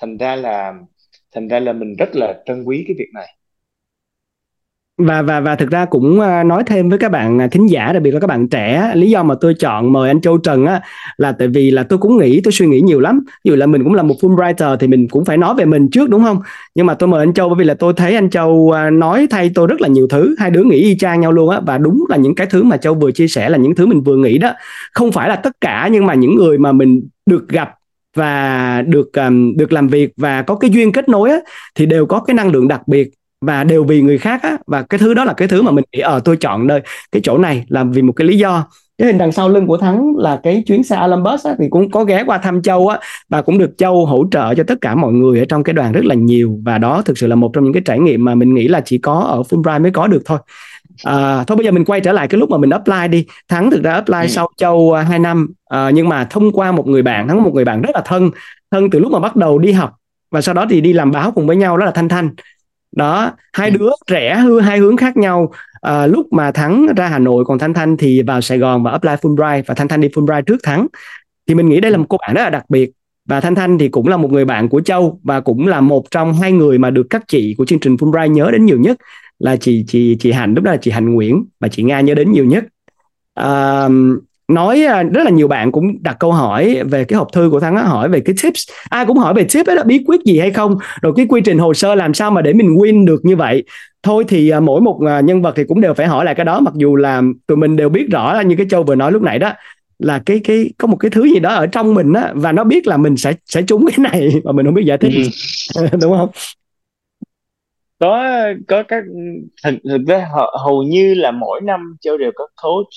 [0.00, 0.74] Thành ra là
[1.34, 3.26] thành ra là mình rất là trân quý cái việc này
[5.06, 7.92] và và và thực ra cũng ờ, nói thêm với các bạn à, thính giả
[7.92, 10.66] đặc biệt là các bạn trẻ lý do mà tôi chọn mời anh Châu Trần
[10.66, 10.80] á
[11.16, 13.20] là tại vì là tôi cũng nghĩ tôi suy nghĩ nhiều lắm.
[13.44, 16.10] Dù là mình cũng là một Fulbrighter thì mình cũng phải nói về mình trước
[16.10, 16.38] đúng không?
[16.74, 19.26] Nhưng mà tôi mời anh Châu bởi vì là tôi thấy anh Châu à, nói
[19.30, 20.34] thay tôi rất là nhiều thứ.
[20.38, 22.76] Hai đứa nghĩ y chang nhau luôn á và đúng là những cái thứ mà
[22.76, 24.52] Châu vừa chia sẻ là những thứ mình vừa nghĩ đó.
[24.92, 27.70] Không phải là tất cả nhưng mà những người mà mình được gặp
[28.16, 31.36] và được um, được làm việc và có cái duyên kết nối á,
[31.74, 33.10] thì đều có cái năng lượng đặc biệt
[33.40, 34.58] và đều vì người khác á.
[34.66, 36.80] Và cái thứ đó là cái thứ mà mình nghĩ ở ờ, tôi chọn nơi
[37.12, 38.66] cái chỗ này là vì một cái lý do.
[38.98, 41.90] Cái hình đằng sau lưng của thắng là cái chuyến xe Olympus á, thì cũng
[41.90, 42.98] có ghé qua thăm châu á
[43.28, 45.92] và cũng được châu hỗ trợ cho tất cả mọi người ở trong cái đoàn
[45.92, 46.58] rất là nhiều.
[46.64, 48.80] Và đó thực sự là một trong những cái trải nghiệm mà mình nghĩ là
[48.80, 50.38] chỉ có ở Fulbright mới có được thôi.
[51.04, 53.26] À, thôi bây giờ mình quay trở lại cái lúc mà mình apply đi.
[53.48, 54.26] Thắng thực ra apply ừ.
[54.28, 55.48] sau châu uh, 2 năm.
[55.68, 58.02] À, nhưng mà thông qua một người bạn thắng có một người bạn rất là
[58.04, 58.30] thân.
[58.70, 59.92] Thân từ lúc mà bắt đầu đi học
[60.30, 62.30] và sau đó thì đi làm báo cùng với nhau đó là thanh thanh
[62.96, 63.76] đó hai ừ.
[63.78, 65.52] đứa trẻ hư hai hướng khác nhau.
[65.80, 68.90] À, lúc mà thắng ra hà nội còn thanh thanh thì vào sài gòn và
[68.90, 70.86] apply fulbright và thanh thanh đi fulbright trước thắng.
[71.46, 72.90] Thì mình nghĩ đây là một cô bạn rất là đặc biệt
[73.28, 76.10] và thanh thanh thì cũng là một người bạn của châu và cũng là một
[76.10, 78.98] trong hai người mà được các chị của chương trình fulbright nhớ đến nhiều nhất
[79.38, 82.14] là chị chị chị hạnh lúc đó là chị hạnh nguyễn và chị nga nhớ
[82.14, 82.64] đến nhiều nhất.
[83.34, 83.88] À,
[84.54, 87.60] nói à, rất là nhiều bạn cũng đặt câu hỏi về cái hộp thư của
[87.60, 88.68] thắng hỏi về cái tips.
[88.90, 90.78] Ai cũng hỏi về tips đó bí quyết gì hay không?
[91.02, 93.64] Rồi cái quy trình hồ sơ làm sao mà để mình win được như vậy?
[94.02, 96.44] Thôi thì à, mỗi một à, nhân vật thì cũng đều phải hỏi lại cái
[96.44, 99.12] đó mặc dù là tụi mình đều biết rõ là như cái châu vừa nói
[99.12, 99.52] lúc nãy đó
[99.98, 102.64] là cái cái có một cái thứ gì đó ở trong mình á và nó
[102.64, 105.12] biết là mình sẽ sẽ trúng cái này mà mình không biết giải thích.
[105.74, 105.86] Ừ.
[106.02, 106.28] đúng không?
[107.98, 108.24] Có
[108.68, 109.04] có các
[109.64, 110.28] thực thực ra
[110.64, 112.88] hầu như là mỗi năm châu đều có coach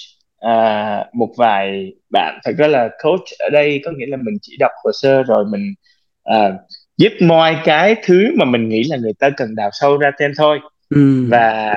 [0.43, 4.55] à, một vài bạn thật ra là coach ở đây có nghĩa là mình chỉ
[4.59, 5.73] đọc hồ sơ rồi mình
[6.23, 6.53] à,
[6.97, 10.31] giúp moi cái thứ mà mình nghĩ là người ta cần đào sâu ra thêm
[10.37, 11.25] thôi ừ.
[11.29, 11.75] và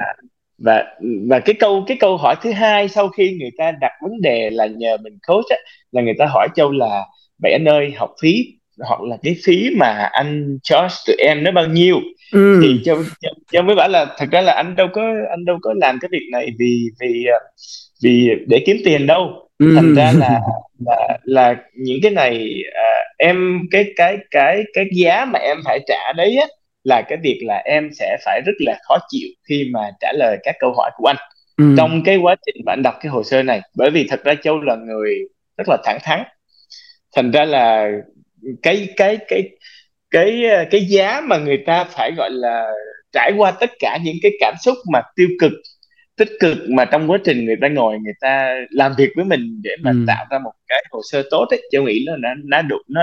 [0.58, 0.84] và
[1.28, 4.50] và cái câu cái câu hỏi thứ hai sau khi người ta đặt vấn đề
[4.50, 5.56] là nhờ mình coach á,
[5.92, 7.04] là người ta hỏi châu là
[7.42, 11.50] vậy anh ơi học phí hoặc là cái phí mà anh charge tụi em nó
[11.50, 11.96] bao nhiêu
[12.32, 12.60] ừ.
[12.62, 15.58] thì châu, châu, châu mới bảo là thật ra là anh đâu có anh đâu
[15.62, 17.26] có làm cái việc này vì vì
[18.02, 19.72] vì để kiếm tiền đâu ừ.
[19.76, 20.40] thành ra là
[20.86, 25.80] là là những cái này à, em cái cái cái cái giá mà em phải
[25.86, 26.46] trả đấy á
[26.84, 30.36] là cái việc là em sẽ phải rất là khó chịu khi mà trả lời
[30.42, 31.16] các câu hỏi của anh
[31.56, 31.74] ừ.
[31.76, 34.34] trong cái quá trình mà anh đọc cái hồ sơ này bởi vì thật ra
[34.42, 35.14] châu là người
[35.56, 36.22] rất là thẳng thắn
[37.16, 37.90] thành ra là
[38.62, 39.50] cái cái cái
[40.10, 42.72] cái cái giá mà người ta phải gọi là
[43.12, 45.52] trải qua tất cả những cái cảm xúc mà tiêu cực
[46.16, 49.60] tích cực mà trong quá trình người ta ngồi người ta làm việc với mình
[49.62, 49.96] để mà ừ.
[50.06, 53.00] tạo ra một cái hồ sơ tốt ấy châu nghĩ là nó nó đủ nó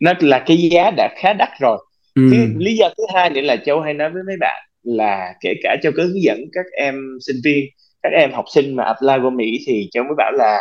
[0.00, 1.78] nó là cái giá đã khá đắt rồi
[2.14, 2.22] ừ.
[2.56, 5.76] lý do thứ hai nữa là châu hay nói với mấy bạn là kể cả
[5.82, 7.64] châu có hướng dẫn các em sinh viên
[8.02, 10.58] các em học sinh mà apply qua Mỹ thì châu mới bảo là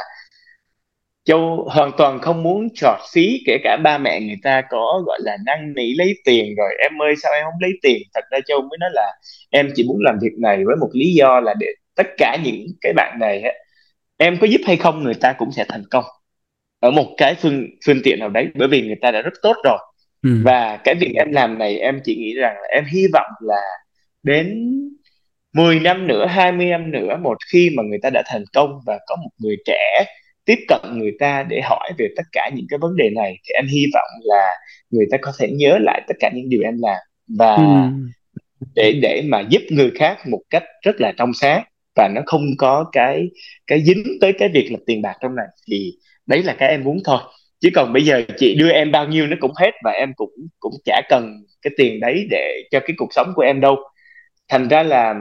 [1.28, 5.20] Châu hoàn toàn không muốn trọt phí kể cả ba mẹ người ta có gọi
[5.22, 8.02] là năn nỉ lấy tiền rồi em ơi sao em không lấy tiền?
[8.14, 9.14] Thật ra Châu mới nói là
[9.50, 12.66] em chỉ muốn làm việc này với một lý do là để tất cả những
[12.82, 13.44] cái bạn này
[14.18, 16.04] em có giúp hay không người ta cũng sẽ thành công.
[16.80, 19.56] Ở một cái phương phương tiện nào đấy bởi vì người ta đã rất tốt
[19.64, 19.78] rồi.
[20.24, 20.30] Ừ.
[20.44, 23.62] và cái việc em làm này em chỉ nghĩ rằng là em hy vọng là
[24.24, 24.72] đến
[25.54, 29.00] 10 năm nữa 20 năm nữa một khi mà người ta đã thành công và
[29.08, 30.06] có một người trẻ
[30.48, 33.54] tiếp cận người ta để hỏi về tất cả những cái vấn đề này thì
[33.54, 34.50] em hy vọng là
[34.90, 36.98] người ta có thể nhớ lại tất cả những điều em làm
[37.38, 37.64] và ừ.
[38.76, 41.64] để để mà giúp người khác một cách rất là trong sáng
[41.98, 43.28] và nó không có cái
[43.68, 45.46] cái dính tới cái việc là tiền bạc trong này.
[45.68, 45.94] Thì
[46.28, 47.20] đấy là cái em muốn thôi.
[47.60, 50.30] Chứ còn bây giờ chị đưa em bao nhiêu nó cũng hết và em cũng
[50.60, 53.76] cũng chả cần cái tiền đấy để cho cái cuộc sống của em đâu.
[54.50, 55.16] Thành ra là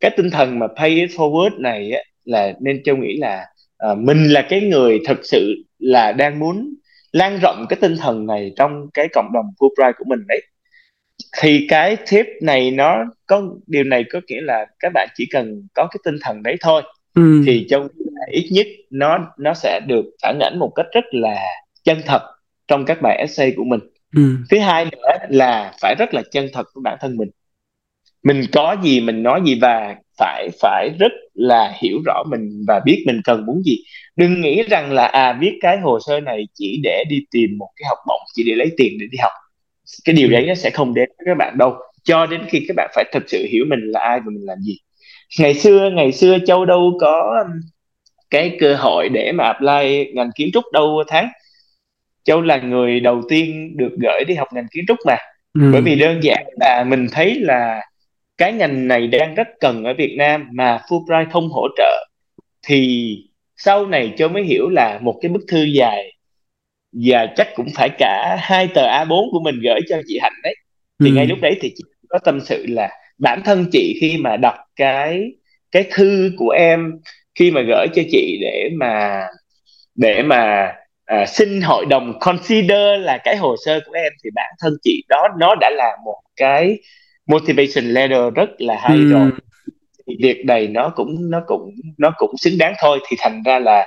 [0.00, 3.46] cái tinh thần mà pay it forward này á, là nên châu nghĩ là
[3.92, 6.74] uh, mình là cái người thực sự là đang muốn
[7.12, 10.42] lan rộng cái tinh thần này trong cái cộng đồng Fulbright của mình đấy
[11.40, 15.68] thì cái tip này nó có điều này có nghĩa là các bạn chỉ cần
[15.74, 16.82] có cái tinh thần đấy thôi
[17.14, 17.42] ừ.
[17.46, 17.88] thì trong
[18.30, 21.44] ít nhất nó nó sẽ được phản ảnh một cách rất là
[21.84, 22.22] chân thật
[22.68, 23.80] trong các bài essay của mình
[24.16, 24.22] ừ.
[24.50, 27.30] thứ hai nữa là phải rất là chân thật với bản thân mình
[28.22, 32.80] mình có gì mình nói gì và phải phải rất là hiểu rõ mình và
[32.84, 33.76] biết mình cần muốn gì.
[34.16, 37.68] Đừng nghĩ rằng là à viết cái hồ sơ này chỉ để đi tìm một
[37.76, 39.32] cái học bổng chỉ để lấy tiền để đi học.
[40.04, 40.32] Cái điều ừ.
[40.32, 41.74] đấy nó sẽ không đến với các bạn đâu.
[42.04, 44.58] Cho đến khi các bạn phải thực sự hiểu mình là ai và mình làm
[44.58, 44.78] gì.
[45.38, 47.44] Ngày xưa ngày xưa châu đâu có
[48.30, 51.28] cái cơ hội để mà apply ngành kiến trúc đâu tháng
[52.24, 55.16] châu là người đầu tiên được gửi đi học ngành kiến trúc mà.
[55.54, 55.70] Ừ.
[55.72, 57.80] bởi vì đơn giản là mình thấy là
[58.40, 62.06] cái ngành này đang rất cần ở Việt Nam mà Fulbright không hỗ trợ
[62.66, 63.14] thì
[63.56, 66.12] sau này châu mới hiểu là một cái bức thư dài
[66.92, 70.54] và chắc cũng phải cả hai tờ A4 của mình gửi cho chị Hạnh đấy
[71.00, 71.14] thì ừ.
[71.14, 74.54] ngay lúc đấy thì chị có tâm sự là bản thân chị khi mà đọc
[74.76, 75.32] cái
[75.70, 76.92] cái thư của em
[77.34, 79.22] khi mà gửi cho chị để mà
[79.94, 80.72] để mà
[81.04, 85.02] à, xin hội đồng consider là cái hồ sơ của em thì bản thân chị
[85.08, 86.78] đó nó đã là một cái
[87.30, 89.08] motivation letter rất là hay ừ.
[89.10, 89.30] rồi.
[90.06, 92.98] Thì việc này nó cũng nó cũng nó cũng xứng đáng thôi.
[93.08, 93.86] Thì thành ra là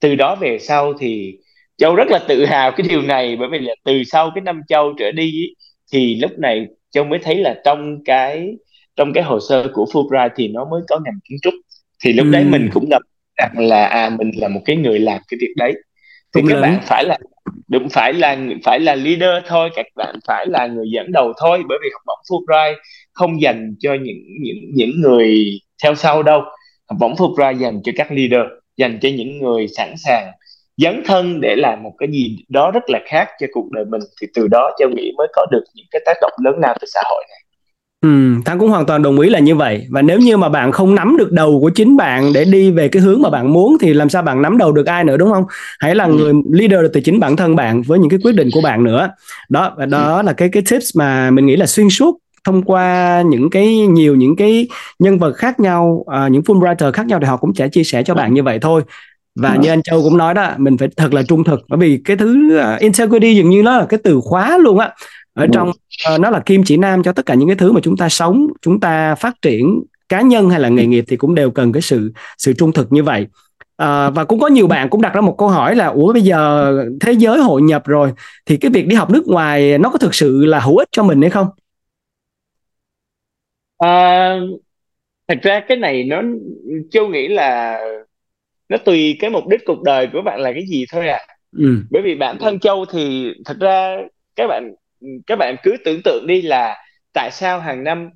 [0.00, 1.38] từ đó về sau thì
[1.76, 3.36] châu rất là tự hào cái điều này.
[3.36, 5.32] Bởi vì là từ sau cái năm châu trở đi
[5.92, 8.48] thì lúc này châu mới thấy là trong cái
[8.96, 11.54] trong cái hồ sơ của Fulbright thì nó mới có ngành kiến trúc.
[12.04, 12.30] Thì lúc ừ.
[12.30, 13.02] đấy mình cũng gặp
[13.36, 15.74] rằng là à mình là một cái người làm cái việc đấy
[16.34, 16.62] thì các lớn.
[16.62, 17.18] bạn phải là
[17.68, 21.62] đúng phải là phải là leader thôi các bạn phải là người dẫn đầu thôi
[21.68, 22.74] bởi vì học bổng Fulbright
[23.12, 25.44] không dành cho những những những người
[25.82, 26.40] theo sau đâu.
[26.88, 30.32] Học bổng Fulbright dành cho các leader dành cho những người sẵn sàng
[30.76, 34.00] dấn thân để làm một cái gì đó rất là khác cho cuộc đời mình.
[34.20, 36.86] Thì từ đó châu nghĩ mới có được những cái tác động lớn lao từ
[36.94, 37.38] xã hội này
[38.00, 38.08] Ừ,
[38.44, 40.94] Thắng cũng hoàn toàn đồng ý là như vậy và nếu như mà bạn không
[40.94, 43.94] nắm được đầu của chính bạn để đi về cái hướng mà bạn muốn thì
[43.94, 45.44] làm sao bạn nắm đầu được ai nữa đúng không?
[45.78, 46.12] Hãy là ừ.
[46.12, 49.10] người leader từ chính bản thân bạn với những cái quyết định của bạn nữa.
[49.48, 50.22] Đó và đó ừ.
[50.22, 54.14] là cái cái tips mà mình nghĩ là xuyên suốt thông qua những cái nhiều
[54.14, 57.68] những cái nhân vật khác nhau, uh, những Fulbrighter khác nhau thì họ cũng sẽ
[57.68, 58.82] chia sẻ cho bạn như vậy thôi
[59.40, 62.00] và như anh Châu cũng nói đó mình phải thật là trung thực bởi vì
[62.04, 64.90] cái thứ uh, integrity dường như nó là cái từ khóa luôn á
[65.38, 65.68] ở trong
[66.14, 68.08] uh, nó là kim chỉ nam cho tất cả những cái thứ mà chúng ta
[68.08, 71.72] sống chúng ta phát triển cá nhân hay là nghề nghiệp thì cũng đều cần
[71.72, 73.26] cái sự sự trung thực như vậy
[73.78, 76.22] À, và cũng có nhiều bạn cũng đặt ra một câu hỏi là ủa bây
[76.22, 78.12] giờ thế giới hội nhập rồi
[78.46, 81.02] thì cái việc đi học nước ngoài nó có thực sự là hữu ích cho
[81.02, 81.46] mình hay không?
[83.78, 84.36] À,
[85.28, 86.22] thật ra cái này nó
[86.90, 87.80] châu nghĩ là
[88.68, 91.20] nó tùy cái mục đích cuộc đời của bạn là cái gì thôi à
[91.56, 91.76] ừ.
[91.90, 93.96] bởi vì bản thân châu thì thật ra
[94.36, 94.74] các bạn
[95.26, 96.84] các bạn cứ tưởng tượng đi là
[97.14, 98.10] tại sao hàng năm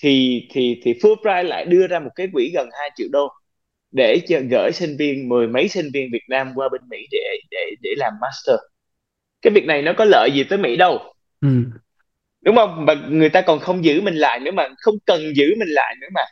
[0.00, 3.28] thì thì thì Fulbright lại đưa ra một cái quỹ gần 2 triệu đô
[3.92, 7.40] để cho gửi sinh viên mười mấy sinh viên Việt Nam qua bên Mỹ để
[7.50, 8.56] để để làm master.
[9.42, 11.14] Cái việc này nó có lợi gì tới Mỹ đâu.
[11.40, 11.48] Ừ.
[12.40, 12.84] đúng không?
[12.86, 15.94] Mà người ta còn không giữ mình lại nữa mà không cần giữ mình lại
[16.00, 16.22] nữa mà.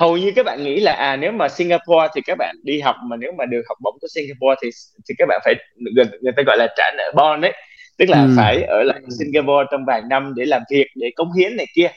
[0.00, 2.96] Hầu như các bạn nghĩ là à nếu mà Singapore thì các bạn đi học
[3.10, 4.70] mà nếu mà được học bổng của Singapore thì
[5.08, 7.52] thì các bạn phải người, người ta gọi là trả nợ bond đấy
[8.00, 8.30] tức là ừ.
[8.36, 11.88] phải ở lại Singapore trong vài năm để làm việc để cống hiến này kia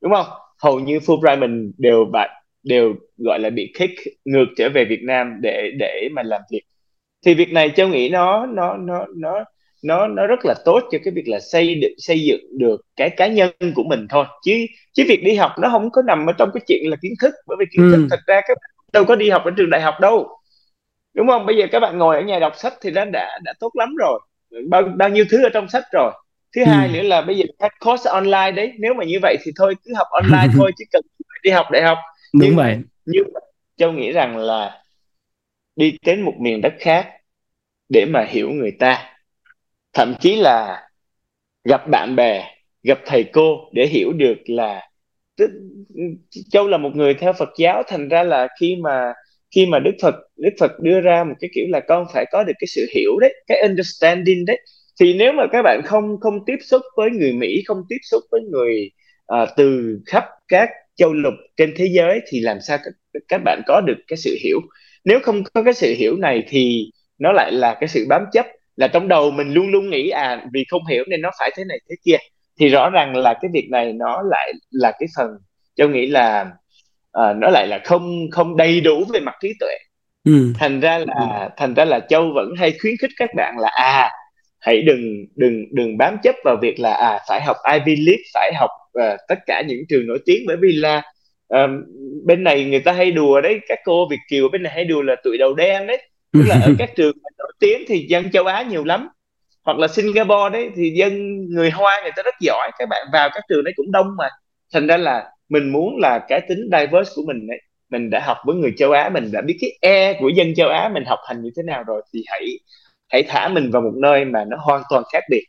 [0.00, 0.26] đúng không?
[0.62, 2.30] Hầu như Fulbright mình đều bạn
[2.62, 3.94] đều gọi là bị kick
[4.24, 6.62] ngược trở về Việt Nam để để mà làm việc.
[7.26, 9.44] Thì việc này châu nghĩ nó nó nó nó
[9.82, 13.10] nó nó rất là tốt cho cái việc là xây được xây dựng được cái
[13.10, 14.24] cá nhân của mình thôi.
[14.44, 14.52] Chứ
[14.92, 17.34] chứ việc đi học nó không có nằm ở trong cái chuyện là kiến thức
[17.46, 17.96] bởi vì kiến ừ.
[17.96, 20.28] thức thật ra các bạn đâu có đi học ở trường đại học đâu.
[21.14, 21.46] Đúng không?
[21.46, 23.96] Bây giờ các bạn ngồi ở nhà đọc sách thì đã đã đã tốt lắm
[23.96, 24.20] rồi
[24.68, 26.12] bao bao nhiêu thứ ở trong sách rồi.
[26.56, 26.70] Thứ ừ.
[26.70, 29.74] hai nữa là bây giờ các course online đấy nếu mà như vậy thì thôi
[29.84, 31.02] cứ học online thôi chứ cần
[31.42, 31.98] đi học đại học.
[32.32, 32.78] Đúng nhưng, vậy.
[33.06, 33.24] nhưng
[33.76, 34.82] châu nghĩ rằng là
[35.76, 37.08] đi đến một miền đất khác
[37.88, 39.16] để mà hiểu người ta.
[39.92, 40.88] Thậm chí là
[41.64, 42.44] gặp bạn bè
[42.82, 44.88] gặp thầy cô để hiểu được là
[46.50, 49.12] Châu là một người theo Phật giáo thành ra là khi mà
[49.54, 52.44] khi mà Đức Phật Đức Phật đưa ra một cái kiểu là con phải có
[52.44, 54.60] được cái sự hiểu đấy cái understanding đấy
[55.00, 58.22] thì nếu mà các bạn không không tiếp xúc với người Mỹ không tiếp xúc
[58.30, 58.90] với người
[59.34, 63.62] uh, từ khắp các châu lục trên thế giới thì làm sao các, các bạn
[63.66, 64.60] có được cái sự hiểu?
[65.04, 68.46] Nếu không có cái sự hiểu này thì nó lại là cái sự bám chấp
[68.76, 71.64] là trong đầu mình luôn luôn nghĩ à vì không hiểu nên nó phải thế
[71.64, 72.16] này thế kia.
[72.60, 75.28] Thì rõ ràng là cái việc này nó lại là cái phần
[75.76, 76.50] cho nghĩ là
[77.18, 79.76] uh, nó lại là không không đầy đủ về mặt trí tuệ.
[80.24, 80.52] Ừ.
[80.58, 81.48] thành ra là ừ.
[81.56, 84.10] thành ra là châu vẫn hay khuyến khích các bạn là à
[84.62, 88.52] hãy đừng đừng đừng bám chấp vào việc là à phải học Ivy League phải
[88.54, 90.42] học uh, tất cả những trường nổi tiếng.
[90.46, 91.02] Bởi vì là
[91.54, 91.70] uh,
[92.24, 95.02] bên này người ta hay đùa đấy các cô Việt kiều bên này hay đùa
[95.02, 96.02] là tụi đầu đen đấy.
[96.32, 99.08] Tức là ở các trường nổi tiếng thì dân châu Á nhiều lắm.
[99.64, 103.30] Hoặc là Singapore đấy thì dân người Hoa người ta rất giỏi các bạn vào
[103.34, 104.28] các trường đấy cũng đông mà.
[104.72, 107.60] Thành ra là mình muốn là cái tính diverse của mình ấy
[107.90, 110.68] mình đã học với người châu Á mình đã biết cái e của dân châu
[110.68, 112.46] Á mình học hành như thế nào rồi thì hãy
[113.08, 115.44] hãy thả mình vào một nơi mà nó hoàn toàn khác biệt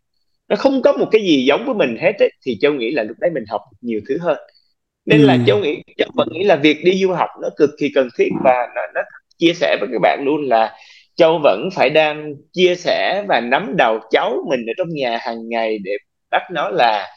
[0.48, 3.04] nó không có một cái gì giống với mình hết ấy, thì châu nghĩ là
[3.04, 4.38] lúc đấy mình học nhiều thứ hơn
[5.06, 5.26] nên ừ.
[5.26, 8.10] là châu nghĩ châu vẫn nghĩ là việc đi du học nó cực kỳ cần
[8.18, 9.02] thiết và nó, nó
[9.38, 10.78] chia sẻ với các bạn luôn là
[11.16, 15.50] châu vẫn phải đang chia sẻ và nắm đầu cháu mình ở trong nhà hàng
[15.50, 15.92] ngày để
[16.32, 17.08] bắt nó là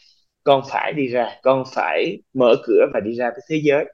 [0.47, 3.87] con phải đi ra con phải mở cửa và đi ra với thế giới.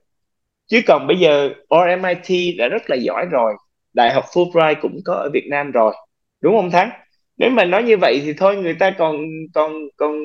[0.68, 3.54] Chứ còn bây giờ RMIT đã rất là giỏi rồi
[3.94, 5.94] đại học Fulbright cũng có ở Việt Nam rồi
[6.42, 6.90] đúng không thắng?
[7.38, 9.16] Nếu mà nói như vậy thì thôi người ta còn
[9.54, 10.18] còn còn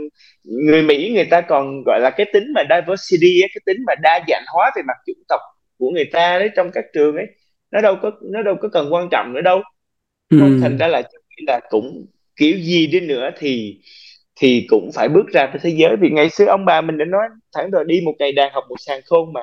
[0.44, 4.20] người Mỹ người ta còn gọi là cái tính mà diversity cái tính mà đa
[4.30, 5.42] dạng hóa về mặt chủng tộc
[5.80, 7.26] của người ta đấy trong các trường ấy
[7.72, 9.62] nó đâu có nó đâu có cần quan trọng nữa đâu.
[10.30, 10.38] Ừ.
[10.62, 11.02] thành ra là
[11.48, 13.82] là cũng kiểu gì đi nữa thì
[14.40, 15.96] thì cũng phải bước ra cái thế giới.
[15.96, 17.24] Vì ngày xưa ông bà mình đã nói
[17.56, 19.42] thẳng rồi đi một ngày đàn học một sàn khôn mà.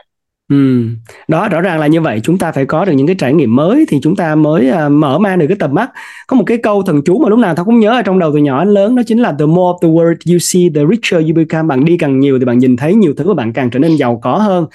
[0.51, 0.85] Ừ,
[1.29, 2.21] đó rõ ràng là như vậy.
[2.23, 4.93] Chúng ta phải có được những cái trải nghiệm mới thì chúng ta mới uh,
[4.93, 5.91] mở mang được cái tầm mắt.
[6.27, 8.33] Có một cái câu thần chú mà lúc nào tao cũng nhớ ở trong đầu
[8.33, 10.81] từ nhỏ đến lớn đó chính là the more of the world you see the
[10.91, 11.69] richer you become.
[11.69, 13.97] Bạn đi càng nhiều thì bạn nhìn thấy nhiều thứ và bạn càng trở nên
[13.97, 14.67] giàu có hơn.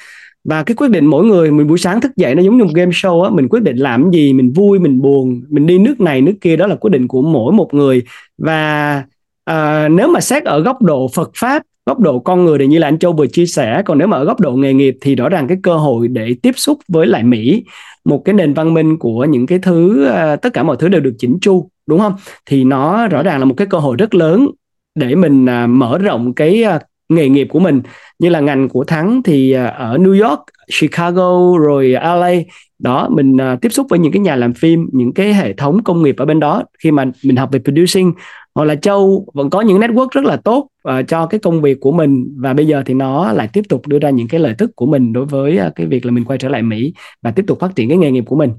[0.43, 2.73] Và cái quyết định mỗi người mình buổi sáng thức dậy nó giống như một
[2.73, 6.01] game show á mình quyết định làm gì mình vui mình buồn mình đi nước
[6.01, 8.03] này nước kia đó là quyết định của mỗi một người.
[8.37, 9.03] Và
[9.49, 12.79] à, nếu mà xét ở góc độ Phật pháp góc độ con người thì như
[12.79, 15.15] là anh Châu vừa chia sẻ còn nếu mà ở góc độ nghề nghiệp thì
[15.15, 17.63] rõ ràng cái cơ hội để tiếp xúc với lại Mỹ
[18.05, 21.01] một cái nền văn minh của những cái thứ à, tất cả mọi thứ đều
[21.01, 22.13] được chỉnh chu đúng không?
[22.45, 24.47] Thì nó rõ ràng là một cái cơ hội rất lớn
[24.95, 27.81] để mình à, mở rộng cái à, nghề nghiệp của mình.
[28.19, 30.41] Như là ngành của thắng thì ở New York
[30.81, 32.31] Chicago rồi LA
[32.79, 36.03] đó mình tiếp xúc với những cái nhà làm phim những cái hệ thống công
[36.03, 36.63] nghiệp ở bên đó.
[36.83, 38.13] Khi mà mình học về producing
[38.55, 41.77] hoặc là châu vẫn có những network rất là tốt uh, cho cái công việc
[41.81, 42.35] của mình.
[42.37, 44.85] Và bây giờ thì nó lại tiếp tục đưa ra những cái lợi tức của
[44.85, 47.59] mình đối với uh, cái việc là mình quay trở lại Mỹ và tiếp tục
[47.59, 48.53] phát triển cái nghề nghiệp của mình.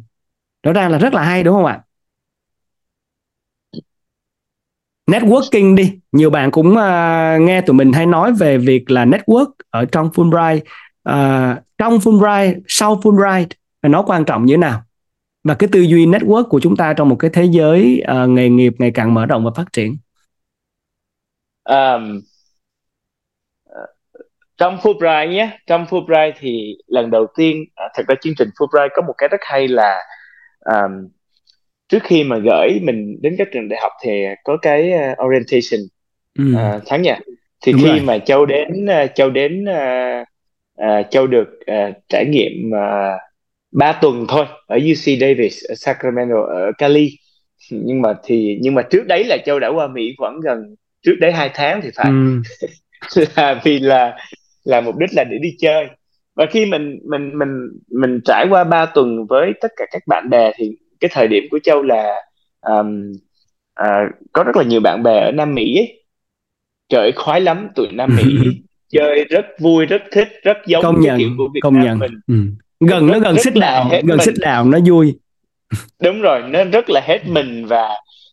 [0.63, 1.81] Rõ ràng là rất là hay đúng không ạ?
[5.07, 5.99] Networking đi.
[6.13, 10.09] Nhiều bạn cũng uh, nghe tụi mình hay nói về việc là network ở trong
[10.09, 10.61] Fulbright
[11.09, 13.47] uh, trong Fulbright sau Fulbright.
[13.83, 14.83] Nó quan trọng như thế nào?
[15.45, 18.49] Và cái tư duy network của chúng ta trong một cái thế giới uh, nghề
[18.49, 19.97] nghiệp ngày càng mở rộng và phát triển
[21.65, 22.21] um,
[24.61, 28.89] trong Fulbright nhé trong Fulbright thì lần đầu tiên à, thật ra chương trình Fulbright
[28.95, 29.99] có một cái rất hay là
[30.61, 31.09] um,
[31.89, 35.81] trước khi mà gửi mình đến các trường đại học thì có cái uh, orientation
[36.39, 36.45] ừ.
[36.55, 37.15] uh, tháng nhỉ
[37.61, 38.01] thì Đúng khi rồi.
[38.01, 40.27] mà châu đến uh, châu đến uh,
[40.83, 43.21] uh, châu được uh, trải nghiệm uh,
[43.73, 47.17] 3 tuần thôi ở UC Davis ở Sacramento ở Cali
[47.71, 51.15] nhưng mà thì nhưng mà trước đấy là châu đã qua Mỹ khoảng gần trước
[51.21, 52.43] đấy hai tháng thì phải ừ.
[53.37, 54.17] là vì là
[54.65, 55.87] là mục đích là để đi chơi
[56.35, 60.31] và khi mình mình mình mình trải qua 3 tuần với tất cả các bạn
[60.31, 62.15] bè thì cái thời điểm của châu là
[62.61, 63.13] um,
[63.81, 66.05] uh, có rất là nhiều bạn bè ở Nam Mỹ ấy.
[66.89, 68.25] trời khoái lắm tụi Nam Mỹ
[68.89, 71.99] chơi rất vui rất thích rất giống công nhận, kiểu của Việt công Nam nhận.
[71.99, 72.35] mình ừ
[72.81, 75.19] gần nó gần xích đào gần xích đào nó vui.
[76.03, 77.89] Đúng rồi nó rất là hết mình và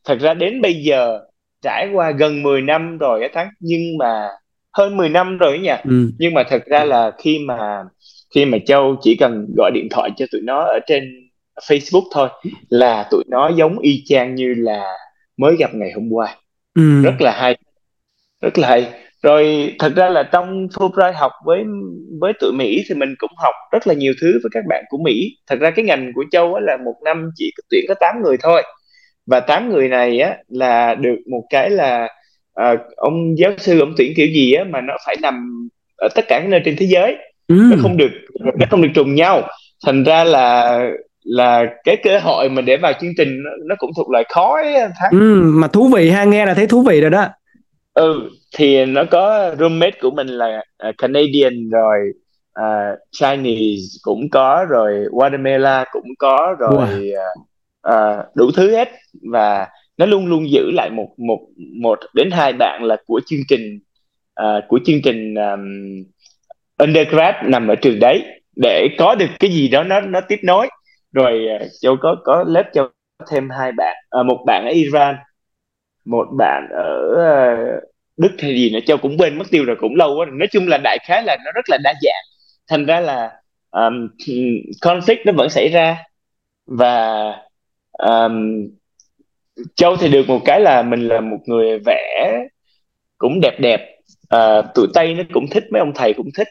[0.05, 1.19] thật ra đến bây giờ
[1.61, 4.27] trải qua gần 10 năm rồi á thắng nhưng mà
[4.77, 5.71] hơn 10 năm rồi nhỉ?
[5.83, 6.11] Ừ.
[6.19, 7.83] nhưng mà thật ra là khi mà
[8.35, 11.29] khi mà châu chỉ cần gọi điện thoại cho tụi nó ở trên
[11.69, 12.29] Facebook thôi
[12.69, 14.93] là tụi nó giống y chang như là
[15.37, 16.35] mới gặp ngày hôm qua.
[16.75, 17.01] Ừ.
[17.03, 17.57] rất là hay
[18.41, 18.93] rất là hay
[19.23, 21.63] rồi thật ra là trong Fulbright học với
[22.19, 24.97] với tụi Mỹ thì mình cũng học rất là nhiều thứ với các bạn của
[24.97, 25.37] Mỹ.
[25.47, 28.63] Thật ra cái ngành của Châu là một năm chỉ tuyển có 8 người thôi.
[29.25, 32.07] Và tám người này á là được một cái là
[32.53, 36.25] à, ông giáo sư ông tuyển kiểu gì á mà nó phải nằm ở tất
[36.27, 37.15] cả các nơi trên thế giới.
[37.47, 37.55] Ừ.
[37.71, 38.11] nó không được
[38.41, 39.47] nó không được trùng nhau.
[39.85, 40.79] Thành ra là
[41.23, 44.55] là cái cơ hội mà để vào chương trình nó, nó cũng thuộc loại khó
[44.55, 44.75] ấy
[45.11, 47.27] ừ, mà thú vị ha nghe là thấy thú vị rồi đó.
[47.93, 51.97] Ừ thì nó có roommate của mình là uh, Canadian rồi
[52.59, 57.13] uh, Chinese cũng có rồi Guatemala cũng có rồi wow.
[57.13, 58.89] uh, uh, đủ thứ hết.
[59.31, 59.67] Và
[59.97, 61.39] nó luôn luôn giữ lại một một
[61.81, 63.79] một đến hai bạn là của chương trình
[64.41, 66.03] uh, của chương trình um,
[66.77, 68.23] undergrad nằm ở trường đấy.
[68.55, 70.67] Để có được cái gì đó nó nó tiếp nối.
[71.11, 72.89] Rồi uh, châu có có lớp cho
[73.31, 75.15] thêm hai bạn uh, một bạn ở Iran
[76.05, 77.83] một bạn ở uh,
[78.17, 80.67] Đức hay gì nữa châu cũng quên mất tiêu rồi cũng lâu quá nói chung
[80.67, 82.23] là đại khái là nó rất là đa dạng.
[82.69, 83.31] Thành ra là
[83.71, 84.07] um,
[84.81, 85.97] conflict nó vẫn xảy ra.
[86.65, 87.23] Và
[87.91, 88.67] um,
[89.75, 92.39] châu thì được một cái là mình là một người vẽ
[93.17, 93.81] cũng đẹp đẹp.
[94.35, 96.47] Uh, tụi tây nó cũng thích mấy ông thầy cũng thích.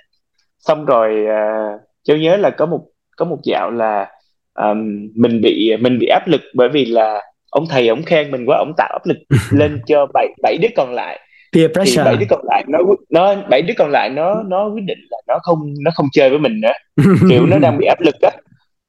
[0.58, 2.86] Xong rồi uh, châu nhớ là có một
[3.16, 4.10] có một dạo là
[4.54, 8.44] um, mình bị mình bị áp lực bởi vì là ông thầy ông khen mình
[8.46, 9.18] quá ông tạo áp lực
[9.50, 11.20] lên cho bảy bảy đứa còn lại
[11.56, 12.02] peer pressure.
[12.02, 12.78] thì bảy đứa còn lại nó
[13.10, 16.30] nó bảy đứa còn lại nó nó quyết định là nó không nó không chơi
[16.30, 16.72] với mình nữa.
[17.30, 18.30] Kiểu nó đang bị áp lực á.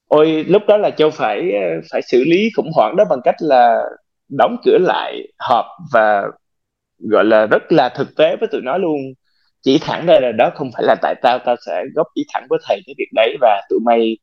[0.07, 1.51] Ôi lúc đó là châu phải
[1.91, 3.83] phải xử lý khủng hoảng đó bằng cách là
[4.29, 6.23] đóng cửa lại họp và
[6.99, 8.97] gọi là rất là thực tế với tụi nó luôn.
[9.61, 12.45] Chỉ thẳng ra là đó không phải là tại tao tao sẽ góp ý thẳng
[12.49, 14.17] với thầy cái việc đấy và tụi mày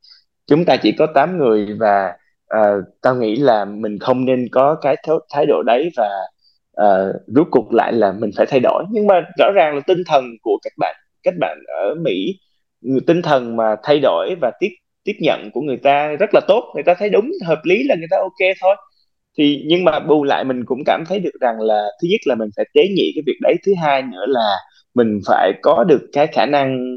[0.46, 2.12] chúng ta chỉ có 8 người và
[2.54, 4.96] uh, tao nghĩ là mình không nên có cái
[5.30, 6.08] thái độ đấy và
[6.74, 8.84] Ờ, uh, rút cuộc lại là mình phải thay đổi.
[8.90, 12.38] Nhưng mà rõ ràng là tinh thần của các bạn các bạn ở Mỹ
[13.06, 14.68] tinh thần mà thay đổi và tiếp
[15.04, 17.94] tiếp nhận của người ta rất là tốt người ta thấy đúng hợp lý là
[17.96, 18.76] người ta ok thôi.
[19.38, 22.34] Thì nhưng mà bù lại mình cũng cảm thấy được rằng là thứ nhất là
[22.34, 24.56] mình phải tế nhị cái việc đấy thứ hai nữa là
[24.94, 26.96] mình phải có được cái khả năng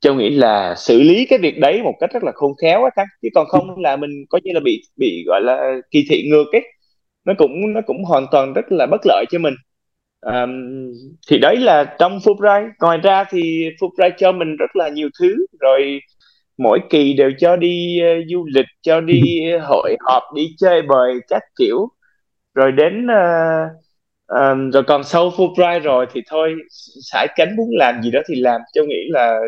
[0.00, 3.04] châu nghĩ là xử lý cái việc đấy một cách rất là khôn khéo á
[3.22, 6.46] chứ còn không là mình coi như là bị bị gọi là kỳ thị ngược
[6.52, 6.62] ấy
[7.24, 9.54] nó cũng nó cũng hoàn toàn rất là bất lợi cho mình.
[10.20, 10.50] Um,
[11.28, 12.70] thì đấy là trong Fulbright.
[12.80, 15.46] Ngoài ra thì Fulbright cho mình rất là nhiều thứ.
[15.60, 16.00] Rồi
[16.58, 19.20] mỗi kỳ đều cho đi uh, du lịch cho đi
[19.62, 21.88] hội họp đi chơi bời các kiểu.
[22.54, 23.70] Rồi đến uh,
[24.26, 26.54] um, rồi còn sau Fulbright rồi thì thôi
[27.02, 28.60] sải cánh muốn làm gì đó thì làm.
[28.74, 29.40] Châu nghĩ là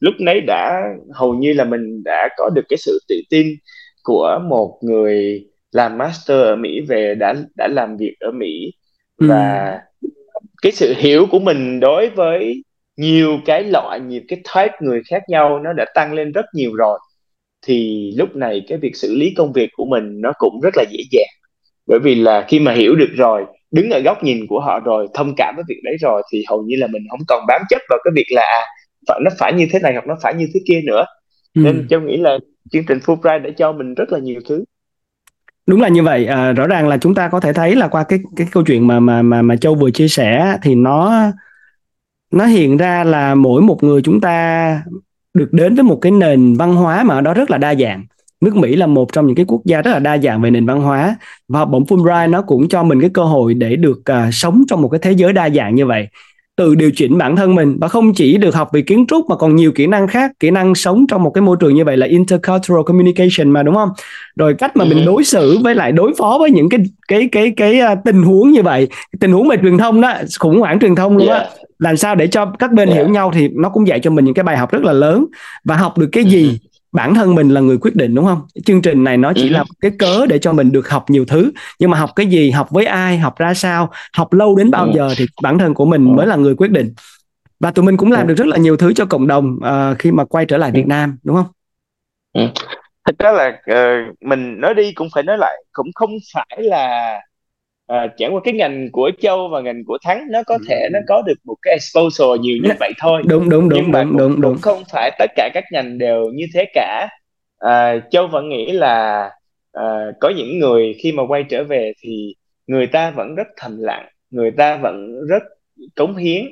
[0.00, 0.82] lúc nấy đã
[1.14, 3.46] hầu như là mình đã có được cái sự tự tin
[4.02, 8.72] của một người làm master ở Mỹ về đã đã làm việc ở Mỹ
[9.16, 9.26] ừ.
[9.28, 10.08] và ừ.
[10.62, 12.62] cái sự hiểu của mình đối với
[12.96, 16.74] nhiều cái loại nhiều cái type người khác nhau nó đã tăng lên rất nhiều
[16.74, 16.98] rồi
[17.66, 20.84] thì lúc này cái việc xử lý công việc của mình nó cũng rất là
[20.90, 21.28] dễ dàng
[21.86, 25.06] bởi vì là khi mà hiểu được rồi đứng ở góc nhìn của họ rồi
[25.14, 27.80] thông cảm với việc đấy rồi thì hầu như là mình không còn bám chấp
[27.88, 28.62] vào cái việc là à,
[29.08, 31.04] phải nó phải như thế này hoặc nó phải như thế kia nữa
[31.54, 31.60] ừ.
[31.64, 32.38] nên châu nghĩ là
[32.72, 34.64] chương trình Fulbright đã cho mình rất là nhiều thứ
[35.70, 36.26] đúng là như vậy.
[36.26, 38.86] À, rõ ràng là chúng ta có thể thấy là qua cái cái câu chuyện
[38.86, 41.22] mà mà mà mà châu vừa chia sẻ thì nó
[42.32, 44.82] nó hiện ra là mỗi một người chúng ta
[45.34, 48.04] được đến với một cái nền văn hóa mà ở đó rất là đa dạng.
[48.40, 50.66] Nước Mỹ là một trong những cái quốc gia rất là đa dạng về nền
[50.66, 51.16] văn hóa
[51.48, 54.64] và học bổng Fulbright nó cũng cho mình cái cơ hội để được uh, sống
[54.68, 56.08] trong một cái thế giới đa dạng như vậy
[56.56, 59.36] tự điều chỉnh bản thân mình và không chỉ được học về kiến trúc mà
[59.36, 61.96] còn nhiều kỹ năng khác kỹ năng sống trong một cái môi trường như vậy
[61.96, 63.88] là intercultural communication mà đúng không
[64.36, 65.04] rồi cách mà mình ừ.
[65.06, 68.22] đối xử với lại đối phó với những cái cái cái cái, cái uh, tình
[68.22, 68.88] huống như vậy
[69.20, 71.50] tình huống về truyền thông đó khủng hoảng truyền thông luôn á yeah.
[71.78, 72.98] làm sao để cho các bên yeah.
[72.98, 75.26] hiểu nhau thì nó cũng dạy cho mình những cái bài học rất là lớn
[75.64, 78.46] và học được cái gì ừ bản thân mình là người quyết định đúng không
[78.64, 79.52] chương trình này nó chỉ ừ.
[79.52, 82.50] là cái cớ để cho mình được học nhiều thứ nhưng mà học cái gì
[82.50, 84.92] học với ai học ra sao học lâu đến bao ừ.
[84.94, 86.94] giờ thì bản thân của mình mới là người quyết định
[87.60, 88.28] và tụi mình cũng làm ừ.
[88.28, 90.86] được rất là nhiều thứ cho cộng đồng uh, khi mà quay trở lại Việt
[90.86, 91.46] Nam đúng không?
[92.32, 92.42] Ừ.
[93.04, 97.14] Thật ra là uh, mình nói đi cũng phải nói lại cũng không phải là
[97.90, 100.98] à, chẳng qua cái ngành của châu và ngành của thắng nó có thể nó
[101.08, 103.22] có được một cái exposure nhiều như vậy thôi.
[103.26, 104.56] Đúng đúng đúng nhưng mà đúng, cũng, đúng, đúng.
[104.62, 107.08] không phải tất cả các ngành đều như thế cả.
[107.58, 109.30] À, châu vẫn nghĩ là
[109.72, 109.84] à,
[110.20, 112.34] có những người khi mà quay trở về thì
[112.66, 115.42] người ta vẫn rất thầm lặng người ta vẫn rất
[115.96, 116.44] cống hiến.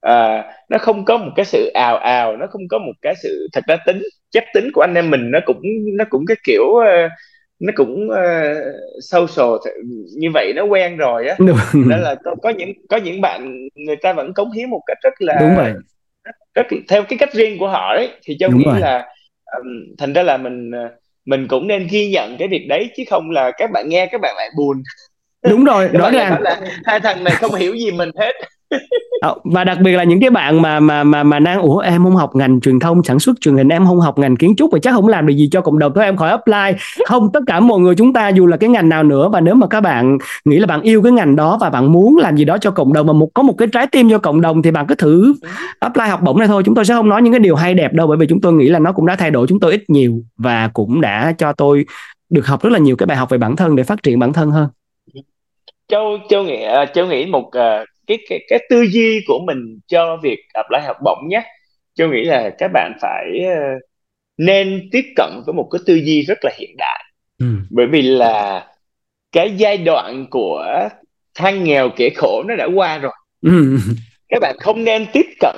[0.00, 3.48] À, nó không có một cái sự ào ào nó không có một cái sự
[3.52, 5.62] thật ra tính chất tính của anh em mình nó cũng
[5.98, 7.10] nó cũng cái kiểu uh,
[7.58, 8.56] nó cũng uh,
[9.00, 9.72] social
[10.16, 11.36] như vậy nó quen rồi á.
[11.90, 14.98] Đó là có, có những có những bạn người ta vẫn cống hiến một cách
[15.02, 15.72] rất là đúng vậy.
[16.54, 18.08] rất, rất theo cái cách riêng của họ đấy.
[18.22, 18.80] Thì châu Đúng nghĩ rồi.
[18.80, 19.08] là
[19.56, 20.70] um, thành ra là mình
[21.24, 24.20] mình cũng nên ghi nhận cái việc đấy chứ không là các bạn nghe các
[24.20, 24.82] bạn lại buồn.
[25.50, 26.42] Đúng rồi rõ ràng.
[26.42, 28.32] là hai thằng này không hiểu gì mình hết
[29.20, 32.04] Ờ, và đặc biệt là những cái bạn mà mà mà mà đang ủa em
[32.04, 34.70] không học ngành truyền thông sản xuất truyền hình em không học ngành kiến trúc
[34.72, 36.80] và chắc không làm được gì cho cộng đồng thôi em khỏi apply.
[37.06, 39.54] Không tất cả mọi người chúng ta dù là cái ngành nào nữa và nếu
[39.54, 42.44] mà các bạn nghĩ là bạn yêu cái ngành đó và bạn muốn làm gì
[42.44, 44.70] đó cho cộng đồng và một có một cái trái tim cho cộng đồng thì
[44.70, 45.34] bạn cứ thử
[45.78, 46.62] apply học bổng này thôi.
[46.66, 48.52] Chúng tôi sẽ không nói những cái điều hay đẹp đâu bởi vì chúng tôi
[48.52, 51.52] nghĩ là nó cũng đã thay đổi chúng tôi ít nhiều và cũng đã cho
[51.52, 51.84] tôi
[52.30, 54.32] được học rất là nhiều cái bài học về bản thân để phát triển bản
[54.32, 54.68] thân hơn.
[55.88, 59.78] Châu châu nghĩ ờ, châu nghĩ một uh, cái cái cái tư duy của mình
[59.86, 61.42] cho việc apply học bổng nhé
[61.94, 63.82] châu nghĩ là các bạn phải uh,
[64.38, 67.04] nên tiếp cận với một cái tư duy rất là hiện đại
[67.38, 67.46] ừ.
[67.70, 68.66] bởi vì là
[69.32, 70.88] cái giai đoạn của
[71.34, 73.78] than nghèo kẻ khổ nó đã qua rồi ừ.
[74.28, 75.56] các bạn không nên tiếp cận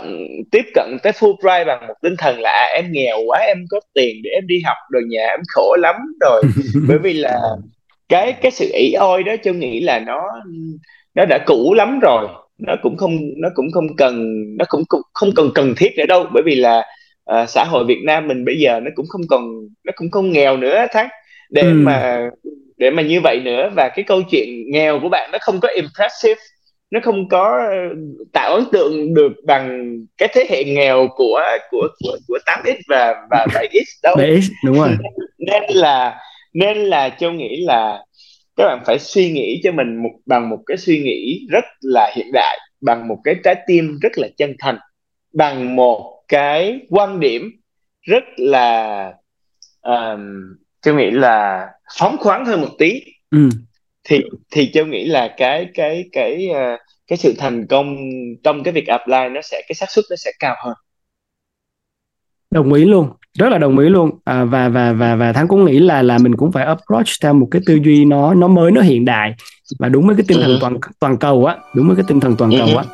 [0.53, 3.80] tiếp cận tới Fulbright bằng một tinh thần là à, em nghèo quá em có
[3.94, 6.42] tiền để em đi học rồi nhà em khổ lắm rồi
[6.88, 7.40] bởi vì là
[8.09, 10.22] cái cái sự ỷ ôi đó châu nghĩ là nó
[11.18, 12.28] nó đã cũ lắm rồi.
[12.58, 16.06] Nó cũng không nó cũng không cần nó cũng không, không cần cần thiết nữa
[16.08, 16.26] đâu.
[16.34, 16.82] Bởi vì là
[17.32, 20.30] uh, xã hội Việt Nam mình bây giờ nó cũng không còn nó cũng không
[20.32, 21.08] nghèo nữa thắng
[21.50, 21.72] để ừ.
[21.74, 22.30] mà
[22.76, 25.68] để mà như vậy nữa và cái câu chuyện nghèo của bạn nó không có
[25.68, 26.40] impressive.
[26.90, 27.60] Nó không có
[28.32, 33.14] tạo ấn tượng được bằng cái thế hệ nghèo của của của của 8x và
[33.30, 34.16] và 7x đâu.
[34.18, 34.90] 7x đúng rồi.
[35.38, 36.18] Nên là
[36.54, 37.98] nên là châu nghĩ là
[38.59, 42.12] các bạn phải suy nghĩ cho mình một bằng một cái suy nghĩ rất là
[42.16, 44.78] hiện đại bằng một cái trái tim rất là chân thành
[45.32, 47.50] bằng một cái quan điểm
[48.02, 49.12] rất là
[49.82, 50.20] um,
[50.82, 51.66] châu nghĩ là
[51.98, 53.00] phóng khoáng hơn một tí
[53.30, 53.48] ừ.
[54.04, 57.96] thì thì châu nghĩ là cái cái cái uh, cái sự thành công
[58.44, 60.74] trong cái việc apply nó sẽ cái xác suất nó sẽ cao hơn
[62.51, 64.11] đồng ý luôn rất là đồng ý luôn.
[64.24, 67.34] À, và và và và thắng cũng nghĩ là là mình cũng phải approach theo
[67.34, 69.34] một cái tư duy nó nó mới nó hiện đại
[69.78, 70.59] và đúng với cái tinh thần ừ.
[70.61, 72.84] toàn toàn cầu á đúng với cái tinh thần toàn cầu á.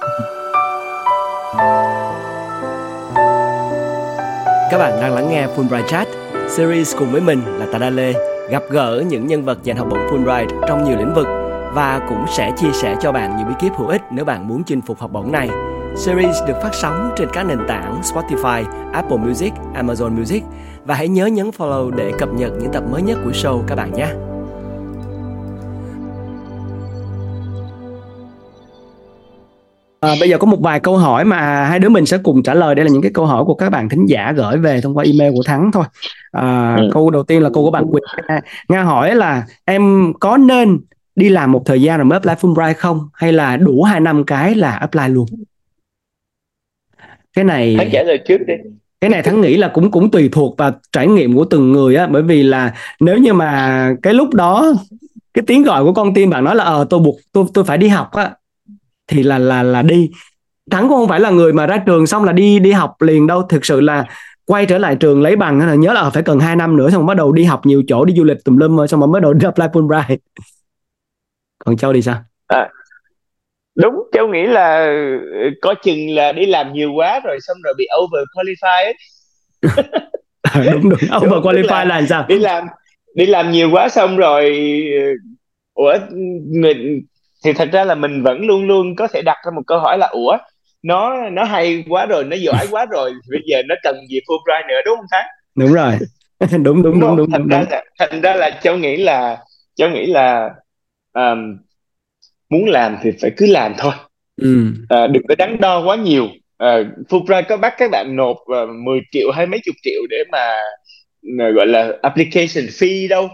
[4.71, 6.09] Các bạn đang lắng nghe Fulbright Chat
[6.49, 8.13] series cùng với mình là Tada Lê
[8.51, 11.27] gặp gỡ những nhân vật giành học bổng Fulbright trong nhiều lĩnh vực
[11.75, 14.65] và cũng sẽ chia sẻ cho bạn những bí kíp hữu ích nếu bạn muốn
[14.65, 15.49] chinh phục học bổng này
[15.97, 20.43] Series được phát sóng trên các nền tảng Spotify, Apple Music, Amazon Music.
[20.85, 23.75] Và hãy nhớ nhấn follow để cập nhật những tập mới nhất của show các
[23.75, 24.07] bạn nhé.
[30.01, 32.55] À, bây giờ có một vài câu hỏi mà hai đứa mình sẽ cùng trả
[32.55, 32.75] lời.
[32.75, 35.05] Đây là những cái câu hỏi của các bạn thính giả gửi về thông qua
[35.05, 35.85] email của thắng thôi.
[36.33, 36.91] À, ừ.
[36.93, 38.05] câu đầu tiên là câu của bạn Quỳnh.
[38.69, 40.81] Nga hỏi là em có nên
[41.17, 43.09] đi làm một thời gian rồi mới apply Fulbright không?
[43.13, 45.27] Hay là đủ hai năm cái là apply luôn
[47.35, 48.55] cái này thắng trả lời trước đi.
[49.01, 51.97] Cái này thắng nghĩ là cũng cũng tùy thuộc vào trải nghiệm của từng người
[51.97, 54.73] á bởi vì là nếu như mà cái lúc đó
[55.35, 57.79] cái tiếng gọi của con tim bạn nói là ờ tôi buộc tôi tôi phải
[57.79, 58.31] đi học á
[59.07, 60.11] thì là là là đi.
[60.71, 63.27] Thắng cũng không phải là người mà ra trường xong là đi đi học liền
[63.27, 63.43] đâu.
[63.43, 64.07] Thực sự là
[64.47, 67.07] quay trở lại trường lấy bằng là nhớ là phải cần 2 năm nữa xong
[67.07, 69.33] bắt đầu đi học nhiều chỗ đi du lịch tùm lum xong rồi mới đầu
[69.33, 70.17] đi apply Fulbright
[71.65, 72.23] còn châu thì sao?
[72.47, 72.69] À,
[73.75, 77.75] đúng cháu nghĩ là ừ, có chừng là đi làm nhiều quá rồi xong rồi
[77.79, 78.95] bị over qualify ấy.
[80.73, 80.99] Đúng đúng.
[81.17, 82.25] Over qualify là, là sao?
[82.29, 82.65] đi làm
[83.15, 84.45] đi làm nhiều quá xong rồi
[84.93, 85.15] ừ,
[85.75, 85.99] ủa
[86.51, 86.75] người
[87.45, 89.99] thì thật ra là mình vẫn luôn luôn có thể đặt ra một câu hỏi
[89.99, 90.37] là ủa
[90.83, 94.69] nó nó hay quá rồi nó giỏi quá rồi bây giờ nó cần gì Fulbright
[94.69, 95.27] nữa đúng không thắng?
[95.55, 95.93] Đúng rồi.
[96.51, 99.39] Đúng đúng đúng đúng, đúng, thành đúng, ra là thành ra là cháu nghĩ là
[99.77, 100.51] cháu nghĩ là
[101.13, 101.59] um,
[102.49, 103.93] muốn làm thì phải cứ làm thôi.
[104.37, 104.73] Ừ.
[104.89, 106.29] à, đừng có đắn đo quá nhiều.
[106.59, 106.77] À,
[107.09, 110.25] Fulbright có bắt các bạn nộp uh, à, 10 triệu hay mấy chục triệu để
[110.33, 110.53] mà
[111.35, 113.29] uh, gọi là application fee đâu.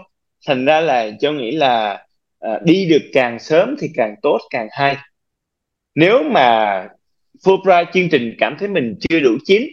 [0.47, 2.05] Thành ra là cho nghĩ là
[2.47, 4.97] uh, đi được càng sớm thì càng tốt càng hay.
[5.95, 6.87] Nếu mà
[7.45, 9.63] Fulbright chương trình cảm thấy mình chưa đủ chín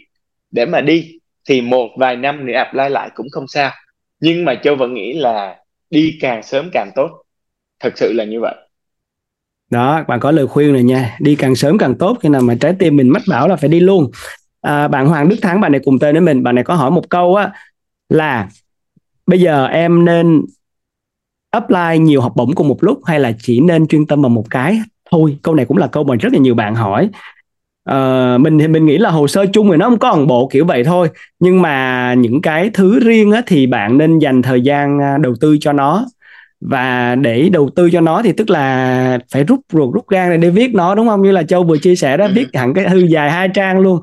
[0.51, 1.19] để mà đi
[1.49, 3.71] thì một vài năm nữa apply lại cũng không sao.
[4.19, 5.55] Nhưng mà châu vẫn nghĩ là
[5.89, 7.09] đi càng sớm càng tốt.
[7.79, 8.55] Thật sự là như vậy
[9.69, 11.15] đó bạn có lời khuyên này nha.
[11.19, 13.69] Đi càng sớm càng tốt khi nào mà trái tim mình mách bảo là phải
[13.69, 14.11] đi luôn.
[14.61, 16.91] À, bạn Hoàng Đức Thắng bạn này cùng tên với mình bạn này có hỏi
[16.91, 17.51] một câu á
[18.09, 18.49] là
[19.27, 20.41] bây giờ em nên
[21.51, 24.49] apply nhiều học bổng cùng một lúc hay là chỉ nên chuyên tâm vào một
[24.49, 25.37] cái thôi?
[25.41, 27.09] Câu này cũng là câu mà rất là nhiều bạn hỏi.
[27.83, 30.49] À, mình thì mình nghĩ là hồ sơ chung thì nó không có ẩn bộ
[30.51, 31.09] kiểu vậy thôi.
[31.39, 35.33] Nhưng mà những cái thứ riêng á, thì bạn nên dành thời gian à, đầu
[35.41, 36.05] tư cho nó
[36.61, 40.37] và để đầu tư cho nó thì tức là phải rút ruột rút gan này
[40.37, 42.31] để viết nó đúng không như là châu vừa chia sẻ đó ừ.
[42.35, 44.01] viết hẳn cái thư dài hai trang luôn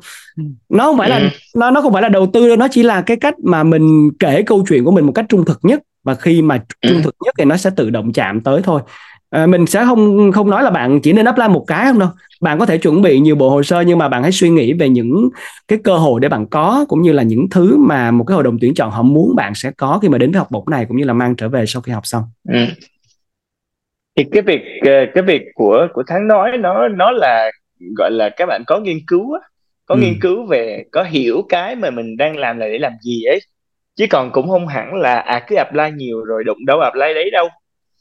[0.69, 1.29] nó không phải là ừ.
[1.57, 4.11] nó nó không phải là đầu tư đâu nó chỉ là cái cách mà mình
[4.19, 6.89] kể câu chuyện của mình một cách trung thực nhất và khi mà Ừ.
[6.91, 8.81] trung thực nhất thì nó sẽ tự động chạm tới thôi
[9.37, 12.09] à, mình sẽ không không nói là bạn chỉ nên apply một cái không đâu
[12.41, 14.73] bạn có thể chuẩn bị nhiều bộ hồ sơ nhưng mà bạn hãy suy nghĩ
[14.73, 15.29] về những
[15.69, 18.45] cái cơ hội để bạn có cũng như là những thứ mà một cái hội
[18.45, 20.85] đồng tuyển chọn họ muốn bạn sẽ có khi mà đến với học bổng này
[20.89, 22.59] cũng như là mang trở về sau khi học xong Ừ.
[24.17, 27.51] thì cái việc ờ, cái việc của của Thắng nói nó nó là
[27.97, 29.41] gọi là các bạn có nghiên cứu á,
[29.87, 30.01] có ừ.
[30.01, 33.39] nghiên cứu về có hiểu cái mà mình đang làm là để làm gì ấy
[33.97, 37.31] chứ còn cũng không hẳn là à cứ apply nhiều rồi đụng đâu apply đấy
[37.31, 37.49] đâu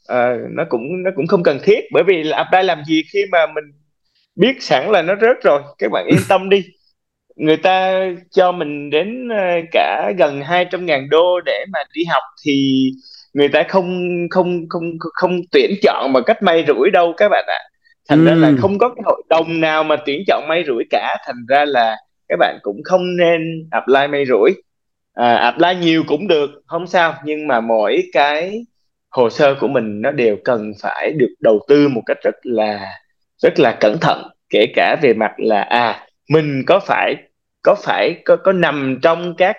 [0.06, 3.24] Ờ, nó cũng nó cũng không cần thiết bởi vì là apply làm gì khi
[3.32, 3.64] mà mình
[4.36, 5.62] biết sẵn là nó rớt rồi.
[5.78, 6.64] Các bạn yên tâm đi.
[7.36, 12.22] Người ta cho mình đến ờ, cả gần 200 ngàn đô để mà đi học
[12.46, 12.90] thì
[13.34, 17.44] người ta không không không không tuyển chọn một cách may rủi đâu các bạn
[17.48, 17.60] ạ.
[18.08, 18.56] Thành ra là ừ.
[18.60, 21.16] không có cái hội đồng nào mà tuyển chọn may rủi cả.
[21.26, 21.96] Thành ra là
[22.28, 24.50] các bạn cũng không nên apply may rủi.
[25.14, 27.14] À, apply nhiều cũng được không sao.
[27.24, 28.64] Nhưng mà mỗi cái
[29.16, 32.86] hồ sơ của mình nó đều cần phải được đầu tư một cách rất là
[33.38, 37.14] rất là cẩn thận, kể cả về mặt là à mình có phải
[37.62, 39.56] có phải, có có nằm trong các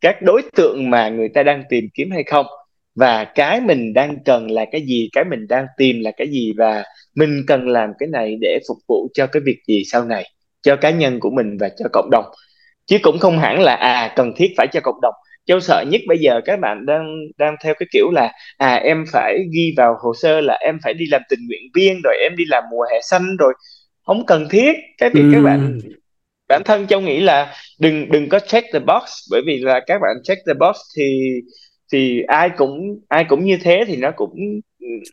[0.00, 2.46] các đối tượng mà người ta đang tìm kiếm hay không?
[2.94, 6.52] Và cái mình đang cần là cái gì, cái mình đang tìm là cái gì,
[6.56, 6.84] và
[7.14, 10.30] mình cần làm cái này để phục vụ cho cái việc gì sau này,
[10.62, 12.24] cho cá nhân của mình và cho cộng đồng.
[12.86, 15.14] Chứ cũng không hẳn là à cần thiết phải cho cộng đồng.
[15.46, 19.04] Châu sợ nhất bây giờ các bạn đang đang theo cái kiểu là à em
[19.12, 22.32] phải ghi vào hồ sơ là em phải đi làm tình nguyện viên rồi em
[22.36, 23.54] đi làm mùa hè xanh rồi
[24.06, 25.90] không cần thiết cái việc các bạn Ừ.
[26.48, 29.98] bản thân Châu nghĩ là đừng đừng có check the box bởi vì là các
[30.02, 31.30] bạn check the box thì
[31.92, 34.34] thì ai cũng ai cũng như thế thì nó cũng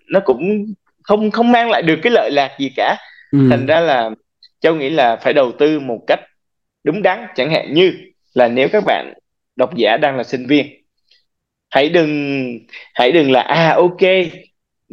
[0.10, 0.66] nó cũng
[1.04, 2.98] không không mang lại được cái lợi lạc gì cả
[3.32, 3.48] Ừ.
[3.50, 4.10] thành ra là
[4.62, 6.20] Châu nghĩ là phải đầu tư một cách
[6.84, 7.94] đúng đắn chẳng hạn như
[8.34, 9.14] là nếu các bạn
[9.56, 10.66] độc giả đang là sinh viên.
[11.70, 12.44] Hãy đừng
[12.94, 14.02] hãy đừng là à ok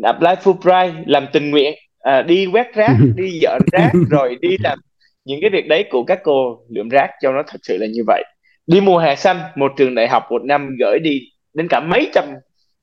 [0.03, 4.79] apply Fulbright làm tình nguyện à, đi quét rác đi dọn rác rồi đi làm
[5.25, 8.03] những cái việc đấy của các cô lượm rác cho nó thật sự là như
[8.07, 8.23] vậy.
[8.67, 11.21] Đi mùa hè xanh một trường đại học một năm gửi đi
[11.55, 12.25] đến cả mấy trăm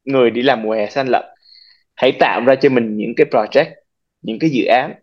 [0.05, 1.23] người đi làm mùa hè xanh lận.
[1.95, 3.71] Hãy tạo ra cho mình những cái project
[4.21, 4.93] những cái dự án.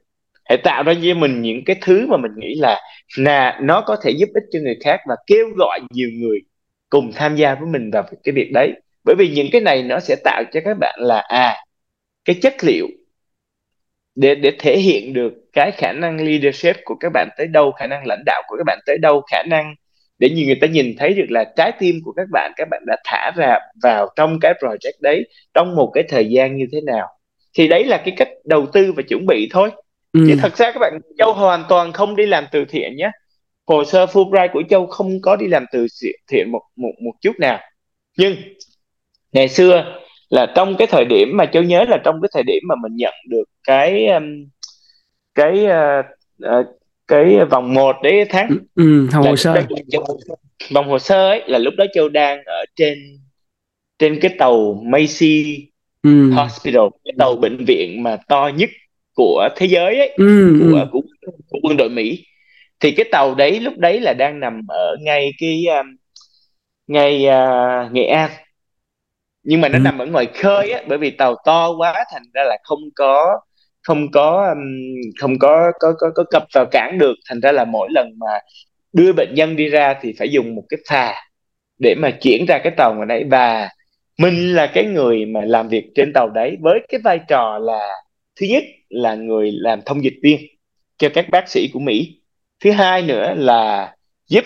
[0.44, 2.80] Hãy tạo ra cho mình những cái thứ mà mình nghĩ là
[3.16, 6.40] là nó có thể giúp ích cho người khác và kêu gọi nhiều người
[6.94, 8.72] cùng tham gia với mình vào cái việc đấy.
[9.04, 11.56] Bởi vì những cái này nó sẽ tạo cho các bạn là à
[12.24, 12.86] cái chất liệu
[14.14, 17.86] để để thể hiện được cái khả năng leadership của các bạn tới đâu khả
[17.86, 19.74] năng lãnh đạo của các bạn tới đâu khả năng
[20.18, 22.82] để nhiều người ta nhìn thấy được là trái tim của các bạn các bạn
[22.86, 25.24] đã thả ra vào trong cái project đấy
[25.54, 27.06] trong một cái thời gian như thế nào.
[27.54, 29.70] Thì đấy là cái cách đầu tư và chuẩn bị thôi.
[30.12, 30.20] Ừ.
[30.28, 33.10] chứ thật ra các bạn Châu hoàn toàn không đi làm từ thiện nhé
[33.66, 35.86] hồ sơ Fulbright của Châu không có đi làm từ
[36.28, 37.58] thiện một một một chút nào
[38.18, 38.36] nhưng
[39.32, 40.00] ngày xưa
[40.30, 42.96] là trong cái thời điểm mà Châu nhớ là trong cái thời điểm mà mình
[42.96, 44.24] nhận được cái um,
[45.34, 46.04] cái uh,
[46.60, 46.66] uh,
[47.08, 48.56] cái vòng một đấy tháng Ừ.
[48.74, 49.08] Ừ.
[49.12, 49.54] Là hồ sơ
[50.74, 52.98] vòng hồ sơ ấy là lúc đó Châu đang ở trên
[53.98, 55.66] trên cái tàu Macy
[56.02, 56.30] ừ.
[56.30, 58.70] Hospital cái tàu bệnh viện mà to nhất
[59.14, 60.56] của thế giới ấy Ừ.
[60.60, 60.86] của Ừ.
[60.92, 61.00] của,
[61.48, 62.24] của quân đội Mỹ
[62.80, 65.86] thì cái tàu đấy lúc đấy là đang nằm ở ngay cái um,
[66.86, 68.30] ngay uh, Nghệ An.
[69.42, 69.82] Nhưng mà nó Ừ.
[69.82, 73.40] nằm ở ngoài khơi á bởi vì tàu to quá thành ra là không có
[73.82, 74.58] không có um,
[75.20, 77.14] không có có có có cập vào cảng được.
[77.28, 78.38] Thành ra là mỗi lần mà
[78.92, 81.14] đưa bệnh nhân đi ra thì phải dùng một cái phà
[81.78, 83.68] để mà chuyển ra cái tàu ngoài đấy và
[84.18, 87.88] mình là cái người mà làm việc trên tàu đấy với cái vai trò là
[88.40, 90.40] thứ nhất là người làm thông dịch viên
[90.98, 92.20] cho các bác sĩ của Mỹ
[92.64, 93.94] thứ hai nữa là
[94.28, 94.44] giúp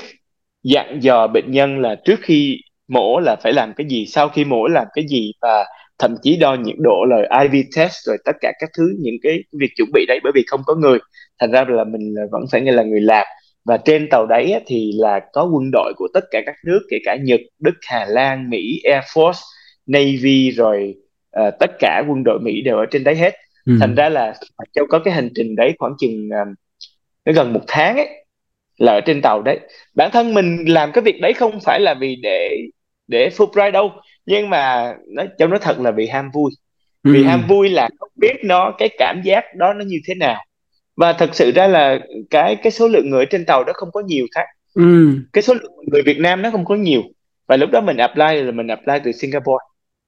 [0.62, 4.44] dặn dò bệnh nhân là trước khi mổ là phải làm cái gì sau khi
[4.44, 5.64] mổ làm cái gì và
[5.98, 9.38] thậm chí đo nhiệt độ rồi IV test rồi tất cả các thứ những cái
[9.60, 10.98] việc chuẩn bị đấy bởi vì không có người
[11.40, 13.26] thành ra là mình vẫn phải là người làm
[13.64, 16.96] và trên tàu đấy thì là có quân đội của tất cả các nước kể
[17.04, 19.42] cả Nhật, Đức, Hà Lan, Mỹ, Air Force,
[19.86, 20.94] Navy rồi
[21.40, 23.34] uh, tất cả quân đội Mỹ đều ở trên đấy hết.
[23.66, 23.72] Ừ.
[23.80, 24.34] Thành ra là
[24.74, 26.48] Châu có cái hành trình đấy khoảng chừng uh,
[27.28, 28.08] nó gần một tháng ấy
[28.78, 29.60] là ở trên tàu đấy.
[29.94, 32.56] Bản thân mình làm cái việc đấy không phải là vì để
[33.06, 33.92] để Fulbright đâu,
[34.26, 36.50] nhưng mà nó Châu nói thật là vì ham vui.
[37.02, 37.12] Ừ.
[37.14, 40.44] Vì ham vui là không biết nó cái cảm giác đó nó như thế nào
[40.96, 41.98] và thật sự ra là
[42.30, 45.12] cái cái số lượng người trên tàu đó không có nhiều khác Ừ.
[45.32, 47.02] cái số lượng người Việt Nam nó không có nhiều
[47.46, 49.64] và lúc đó mình apply là mình apply từ Singapore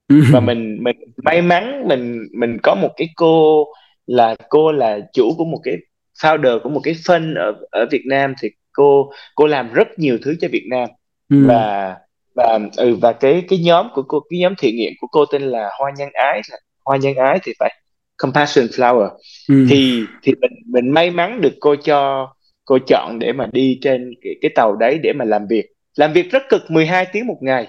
[0.09, 0.21] Ừ.
[0.33, 3.64] và mình mình may mắn mình mình có một cái cô
[4.07, 5.77] là cô là chủ của một cái
[6.23, 10.18] founder của một cái fund ở ở Việt Nam thì cô cô làm rất nhiều
[10.23, 10.89] thứ cho Việt Nam.
[11.31, 11.47] Ừ.
[11.47, 11.97] và
[12.35, 15.43] và ừ và cái cái nhóm của cô cái nhóm thiện nguyện của cô tên
[15.43, 16.41] là Hoa Nhân Ái
[16.85, 17.75] Hoa Nhân Ái thì phải
[18.16, 19.09] Compassion Flower.
[19.49, 19.66] Ừ.
[19.71, 22.29] thì thì mình mình may mắn được cô cho
[22.64, 25.64] cô chọn để mà đi trên cái, cái tàu đấy để mà làm việc.
[25.97, 27.66] Làm việc rất cực 12 tiếng một ngày.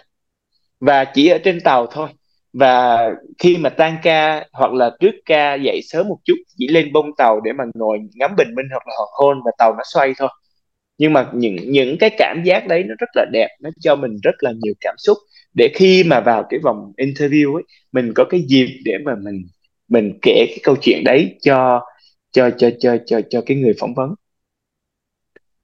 [0.80, 2.10] Và chỉ ở trên tàu thôi
[2.54, 6.93] và khi mà tan ca hoặc là trước ca dậy sớm một chút, chỉ lên
[6.93, 9.84] bông tàu để mà ngồi ngắm bình minh hoặc là hoàng hôn và tàu nó
[9.93, 10.30] xoay thôi.
[10.97, 14.18] Nhưng mà những những cái cảm giác đấy nó rất là đẹp, nó cho mình
[14.24, 15.18] rất là nhiều cảm xúc.
[15.54, 19.41] Để khi mà vào cái vòng interview ấy, mình có cái dịp để mà mình
[19.88, 21.82] mình kể cái câu chuyện đấy cho
[22.32, 24.10] cho cho cho cho cho cái người phỏng vấn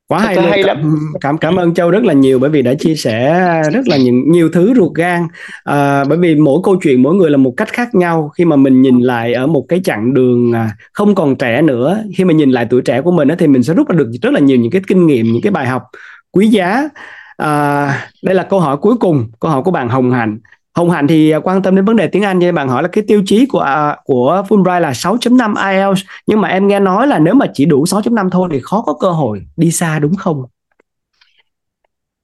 [0.08, 1.00] quá hay, hay lắm.
[1.22, 4.32] Cảm cảm ơn châu rất là nhiều bởi vì đã chia sẻ rất là những
[4.32, 5.28] nhiều thứ ruột gan.
[5.64, 8.32] À, bởi vì mỗi câu chuyện mỗi người là một cách khác nhau.
[8.38, 12.04] Khi mà mình nhìn lại ở một cái chặng đường à, không còn trẻ nữa
[12.16, 14.34] khi mà nhìn lại tuổi trẻ của mình thì mình sẽ rút ra được rất
[14.34, 15.84] là nhiều những cái kinh nghiệm những cái bài học
[16.32, 16.90] quý giá.
[17.38, 20.38] À, đây là câu hỏi cuối cùng câu hỏi của bạn Hồng Hạnh
[20.78, 22.90] Hồng Hạnh thì à, quan tâm đến vấn đề tiếng Anh cho bạn hỏi là
[22.92, 27.08] cái tiêu chí của uh, của Fulbright là 6.5 IELTS nhưng mà em nghe nói
[27.08, 30.16] là nếu mà chỉ đủ 6.5 thôi thì khó có cơ hội đi xa đúng
[30.16, 30.44] không?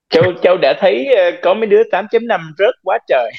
[0.09, 3.31] Châu Châu đã thấy ờ, có mấy đứa 8.5 rớt quá trời.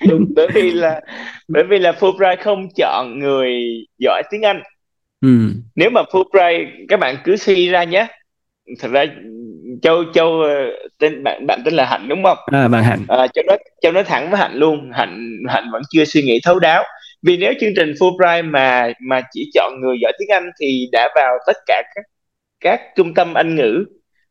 [0.08, 0.24] đúng.
[0.36, 1.00] Bởi vì là
[1.48, 3.52] bởi vì là Fulbright không chọn người
[3.98, 4.62] giỏi tiếng Anh.
[5.20, 5.28] Ừ.
[5.74, 8.06] Nếu mà Fulbright các bạn cứ suy ra nhé.
[8.78, 9.04] Thật ra
[9.82, 10.54] châu châu ờ,
[10.98, 12.38] tên bạn bạn tên là hạnh đúng không?
[12.46, 13.04] À, bạn hạnh.
[13.08, 16.40] À, châu nói châu nói thẳng với hạnh luôn hạnh hạnh vẫn chưa suy nghĩ
[16.44, 16.82] thấu đáo.
[17.22, 21.08] Vì nếu chương trình Fulbright mà mà chỉ chọn người giỏi tiếng Anh thì đã
[21.14, 22.02] vào tất cả các
[22.60, 23.84] các trung tâm Anh ngữ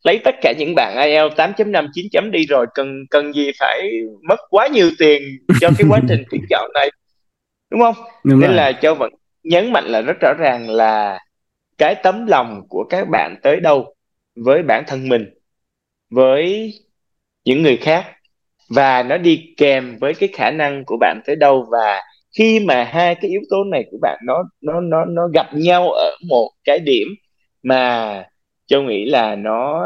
[0.03, 3.89] lấy tất cả những bạn IELTS 8.5 9 chấm đi rồi cần cần gì phải
[4.29, 5.21] mất quá nhiều tiền
[5.61, 6.91] cho cái quá trình tuyển chọn này
[7.71, 7.95] đúng không?
[8.23, 8.57] Đúng nên rồi.
[8.57, 9.11] là châu vẫn
[9.43, 11.19] nhấn mạnh là rất rõ ràng là
[11.77, 13.95] cái tấm lòng của các bạn tới đâu
[14.35, 15.25] với bản thân mình
[16.09, 16.73] với
[17.45, 18.05] những người khác
[18.69, 22.01] và nó đi kèm với cái khả năng của bạn tới đâu và
[22.37, 25.91] khi mà hai cái yếu tố này của bạn nó nó nó nó gặp nhau
[25.91, 27.07] ở một cái điểm
[27.63, 28.23] mà
[28.67, 29.83] châu nghĩ là nó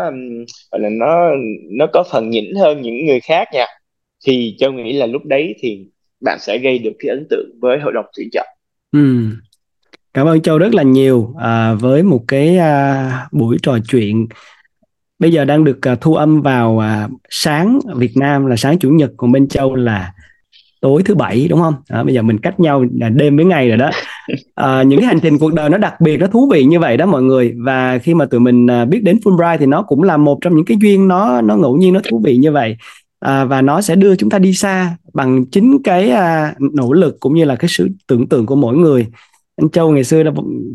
[0.71, 1.31] gọi là nó
[1.71, 3.65] nó có phần nhỉnh hơn những người khác nha
[4.25, 5.85] thì châu nghĩ là lúc đấy thì
[6.25, 8.47] bạn sẽ gây được cái ấn tượng với hội đồng tuyển chọn.
[8.91, 9.25] Ừ.
[10.13, 14.27] Cảm ơn Châu rất là nhiều à, với một cái à, buổi trò chuyện
[15.19, 18.89] bây giờ đang được uh, thu âm vào uh, sáng Việt Nam là sáng chủ
[18.89, 20.13] nhật còn bên Châu là
[20.83, 21.73] tối thứ bảy đúng không?
[21.87, 23.89] À, bây giờ mình cách nhau là đêm với ngày rồi đó.
[24.55, 26.97] À, những cái hành trình cuộc đời nó đặc biệt nó thú vị như vậy
[26.97, 30.03] đó mọi người và khi mà tụi mình uh, biết đến Fulbright thì nó cũng
[30.03, 32.77] là một trong những cái duyên nó nó ngẫu nhiên nó thú vị như vậy
[33.19, 37.19] à, và nó sẽ đưa chúng ta đi xa bằng chính cái uh, nỗ lực
[37.19, 39.07] cũng như là cái sự tưởng tượng của mỗi người
[39.55, 40.31] anh Châu ngày xưa là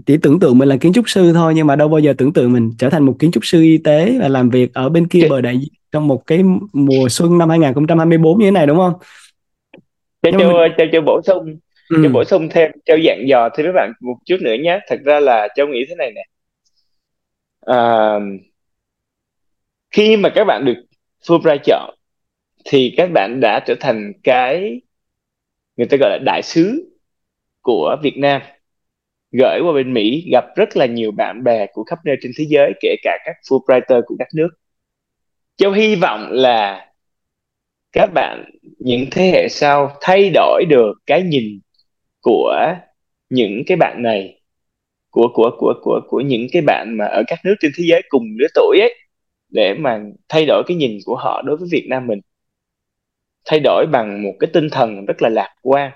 [0.06, 2.32] chỉ tưởng tượng mình là kiến trúc sư thôi nhưng mà đâu bao giờ tưởng
[2.32, 5.08] tượng mình trở thành một kiến trúc sư y tế và làm việc ở bên
[5.08, 8.76] kia bờ đại dương trong một cái mùa xuân năm 2024 như thế này đúng
[8.76, 8.92] không?
[10.22, 10.72] Cho Châu, mình...
[10.78, 11.58] Châu, Châu bổ sung
[11.88, 12.02] ừ.
[12.02, 15.00] Châu bổ sung thêm Châu dặn dò thêm các bạn một chút nữa nhé thật
[15.04, 16.22] ra là Châu nghĩ thế này nè
[17.60, 18.18] à,
[19.90, 20.76] khi mà các bạn được
[21.26, 21.94] Fulbright chọn
[22.64, 24.80] thì các bạn đã trở thành cái
[25.76, 26.92] người ta gọi là đại sứ
[27.60, 28.42] của Việt Nam
[29.32, 32.44] gửi qua bên Mỹ, gặp rất là nhiều bạn bè của khắp nơi trên thế
[32.48, 34.48] giới, kể cả các Fulbrighter của các nước.
[35.56, 36.90] Châu hy vọng là
[37.92, 38.44] các bạn,
[38.78, 41.60] những thế hệ sau, thay đổi được cái nhìn
[42.22, 42.74] của
[43.30, 44.40] những cái bạn này,
[45.10, 48.02] của của của của của những cái bạn mà ở các nước trên thế giới
[48.08, 48.94] cùng lứa tuổi ấy,
[49.48, 52.20] để mà thay đổi cái nhìn của họ đối với Việt Nam mình.
[53.46, 55.92] Thay đổi bằng một cái tinh thần rất là lạc quan,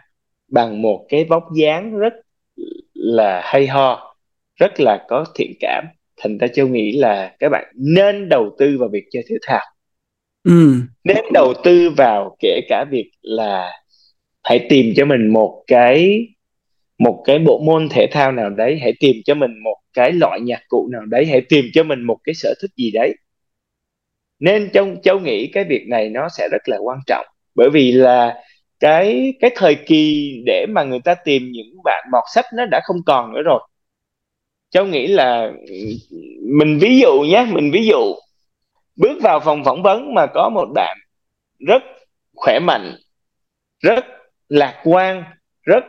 [0.48, 2.14] bằng một cái vóc dáng rất
[3.02, 4.14] là hay ho
[4.56, 5.84] rất là có thiện cảm.
[6.20, 9.60] Thành ra châu nghĩ là các bạn nên đầu tư vào việc chơi thể thao.
[10.44, 10.74] Ừ.
[11.04, 13.72] nên đầu tư vào kể cả việc là
[14.44, 16.26] hãy tìm cho mình một cái
[16.98, 20.40] một cái bộ môn thể thao nào đấy hãy tìm cho mình một cái loại
[20.40, 23.14] nhạc cụ nào đấy hãy tìm cho mình một cái sở thích gì đấy.
[24.38, 27.26] Nên trong châu nghĩ cái việc này nó sẽ rất là quan trọng.
[27.54, 28.34] Bởi vì là
[28.82, 32.80] cái cái thời kỳ để mà người ta tìm những bạn mọt sách nó đã
[32.84, 33.60] không còn nữa rồi
[34.70, 35.52] cháu nghĩ là
[36.58, 38.14] mình ví dụ nhé mình ví dụ
[38.96, 40.98] bước vào phòng phỏng vấn mà có một bạn
[41.58, 41.82] rất
[42.36, 42.96] khỏe mạnh
[43.80, 44.04] rất
[44.48, 45.24] lạc quan
[45.62, 45.84] rất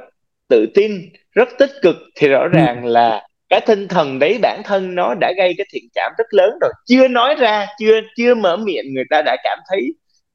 [0.50, 2.50] tự tin rất tích cực thì rõ ừ.
[2.54, 6.34] ràng là cái tinh thần đấy bản thân nó đã gây cái thiện cảm rất
[6.34, 9.82] lớn rồi chưa nói ra chưa chưa mở miệng người ta đã cảm thấy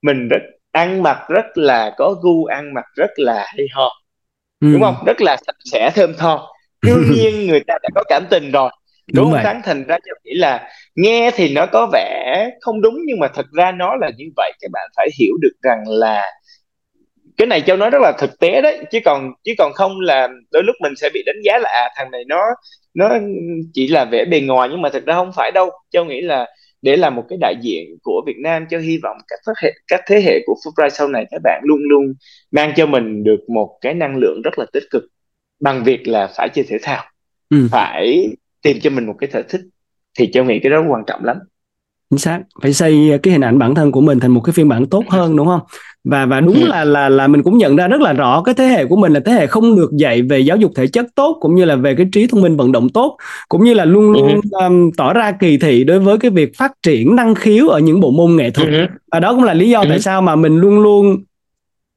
[0.02, 3.90] mình rất ăn mặc rất là có gu ăn mặc rất là hay ho
[4.60, 4.72] ừ.
[4.72, 4.94] đúng không?
[5.06, 6.48] Rất là sạch sẽ thơm tho.
[6.82, 8.70] Đương nhiên người ta đã có cảm tình rồi.
[9.12, 12.80] Đúng, đúng không thắng thành ra cho nghĩ là nghe thì nó có vẻ không
[12.80, 14.52] đúng nhưng mà thật ra nó là như vậy.
[14.60, 16.24] Các bạn phải hiểu được rằng là
[17.36, 18.78] cái này châu nói rất là thực tế đấy.
[18.92, 21.88] Chứ còn chứ còn không là đôi lúc mình sẽ bị đánh giá là à
[21.96, 22.40] thằng này nó
[22.94, 23.10] nó
[23.74, 25.70] chỉ là vẻ bề ngoài nhưng mà thực ra không phải đâu.
[25.90, 26.46] Châu nghĩ là
[26.82, 29.72] để là một cái đại diện của Việt Nam cho hy vọng các thế hệ
[29.88, 32.14] các thế hệ của Fulbright sau này các bạn luôn luôn
[32.50, 35.02] mang cho mình được một cái năng lượng rất là tích cực
[35.60, 37.04] bằng việc là phải chơi thể thao
[37.50, 37.68] ừ.
[37.70, 38.28] phải
[38.62, 39.60] tìm cho mình một cái sở thích
[40.18, 41.36] thì châu nghĩ cái đó quan trọng lắm.
[42.10, 42.40] Chính xác.
[42.62, 45.04] Phải xây cái hình ảnh bản thân của mình thành một cái phiên bản tốt
[45.08, 45.60] hơn đúng không
[46.04, 46.66] và và đúng ừ.
[46.66, 49.12] là là là mình cũng nhận ra rất là rõ cái thế hệ của mình
[49.12, 51.76] là thế hệ không được dạy về giáo dục thể chất tốt cũng như là
[51.76, 53.16] về cái trí thông minh vận động tốt
[53.48, 54.40] cũng như là luôn luôn ừ.
[54.62, 58.00] um, tỏ ra kỳ thị đối với cái việc phát triển năng khiếu ở những
[58.00, 58.68] bộ môn nghệ thuật.
[58.68, 58.86] Ừ.
[59.12, 61.16] và đó cũng là lý do tại sao mà mình luôn luôn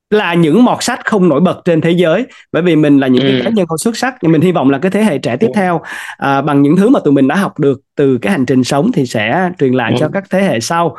[0.09, 2.25] là những mọt sách không nổi bật trên thế giới.
[2.51, 4.69] Bởi vì mình là những cái cá nhân không xuất sắc nhưng mình hy vọng
[4.69, 5.81] là cái thế hệ trẻ tiếp theo
[6.17, 8.91] à, bằng những thứ mà tụi mình đã học được từ cái hành trình sống
[8.91, 10.95] thì sẽ truyền lại cho các thế hệ sau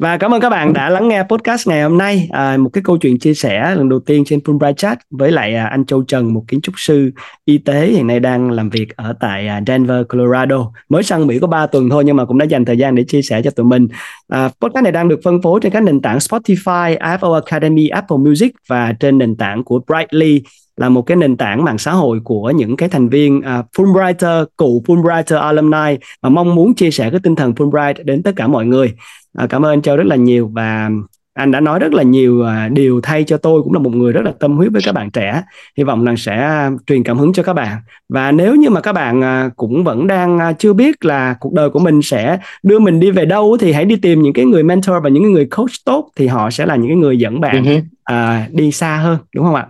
[0.00, 2.28] và cảm ơn các bạn đã lắng nghe podcast ngày hôm nay.
[2.32, 5.54] À, một cái câu chuyện chia sẻ lần đầu tiên trên Fulbright Chat với lại
[5.54, 7.10] à, anh Châu Trần một kiến trúc sư
[7.44, 10.72] y tế hiện nay đang làm việc ở tại à, Denver Colorado.
[10.88, 13.04] Mới sang Mỹ có 3 tuần thôi nhưng mà cũng đã dành thời gian để
[13.04, 13.88] chia sẻ cho tụi mình.
[14.28, 18.18] À, podcast này đang được phân phối trên các nền tảng Spotify, Apple Academy, Apple
[18.18, 20.42] Music và trên nền tảng của Brightly
[20.80, 23.44] là một cái nền tảng mạng xã hội của những cái thành viên uh,
[23.76, 28.32] Fulbrighter, cụ Fulbrighter alumni và mong muốn chia sẻ cái tinh thần Fulbright đến tất
[28.36, 28.92] cả mọi người.
[29.34, 30.90] À, cảm ơn anh Châu rất là nhiều và
[31.34, 34.12] anh đã nói rất là nhiều à, điều thay cho tôi cũng là một người
[34.12, 35.42] rất là tâm huyết với các bạn trẻ
[35.76, 37.78] hy vọng rằng sẽ truyền cảm hứng cho các bạn
[38.08, 39.22] và nếu như mà các bạn
[39.56, 43.24] cũng vẫn đang chưa biết là cuộc đời của mình sẽ đưa mình đi về
[43.24, 46.26] đâu thì hãy đi tìm những cái người mentor và những người coach tốt thì
[46.26, 47.82] họ sẽ là những cái người dẫn bạn uh-huh.
[48.04, 49.66] à, đi xa hơn đúng không ạ?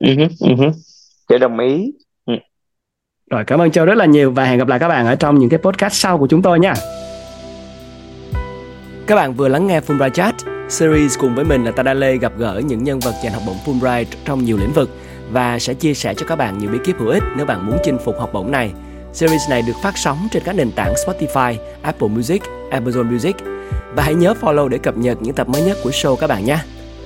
[0.00, 1.38] Uh-huh, uh-huh.
[1.38, 1.92] đồng ý.
[2.26, 2.34] Ừ.
[3.30, 5.38] Rồi cảm ơn Châu rất là nhiều và hẹn gặp lại các bạn ở trong
[5.38, 6.74] những cái podcast sau của chúng tôi nha.
[9.06, 10.34] Các bạn vừa lắng nghe Fulbright Chat,
[10.68, 13.56] series cùng với mình là Tada Lê gặp gỡ những nhân vật giành học bổng
[13.64, 14.90] Fulbright trong nhiều lĩnh vực
[15.30, 17.76] và sẽ chia sẻ cho các bạn nhiều bí kíp hữu ích nếu bạn muốn
[17.84, 18.72] chinh phục học bổng này.
[19.12, 23.36] Series này được phát sóng trên các nền tảng Spotify, Apple Music, Amazon Music
[23.96, 26.44] và hãy nhớ follow để cập nhật những tập mới nhất của show các bạn
[26.44, 26.58] nhé.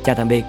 [0.05, 0.43] Chào tạm biệt.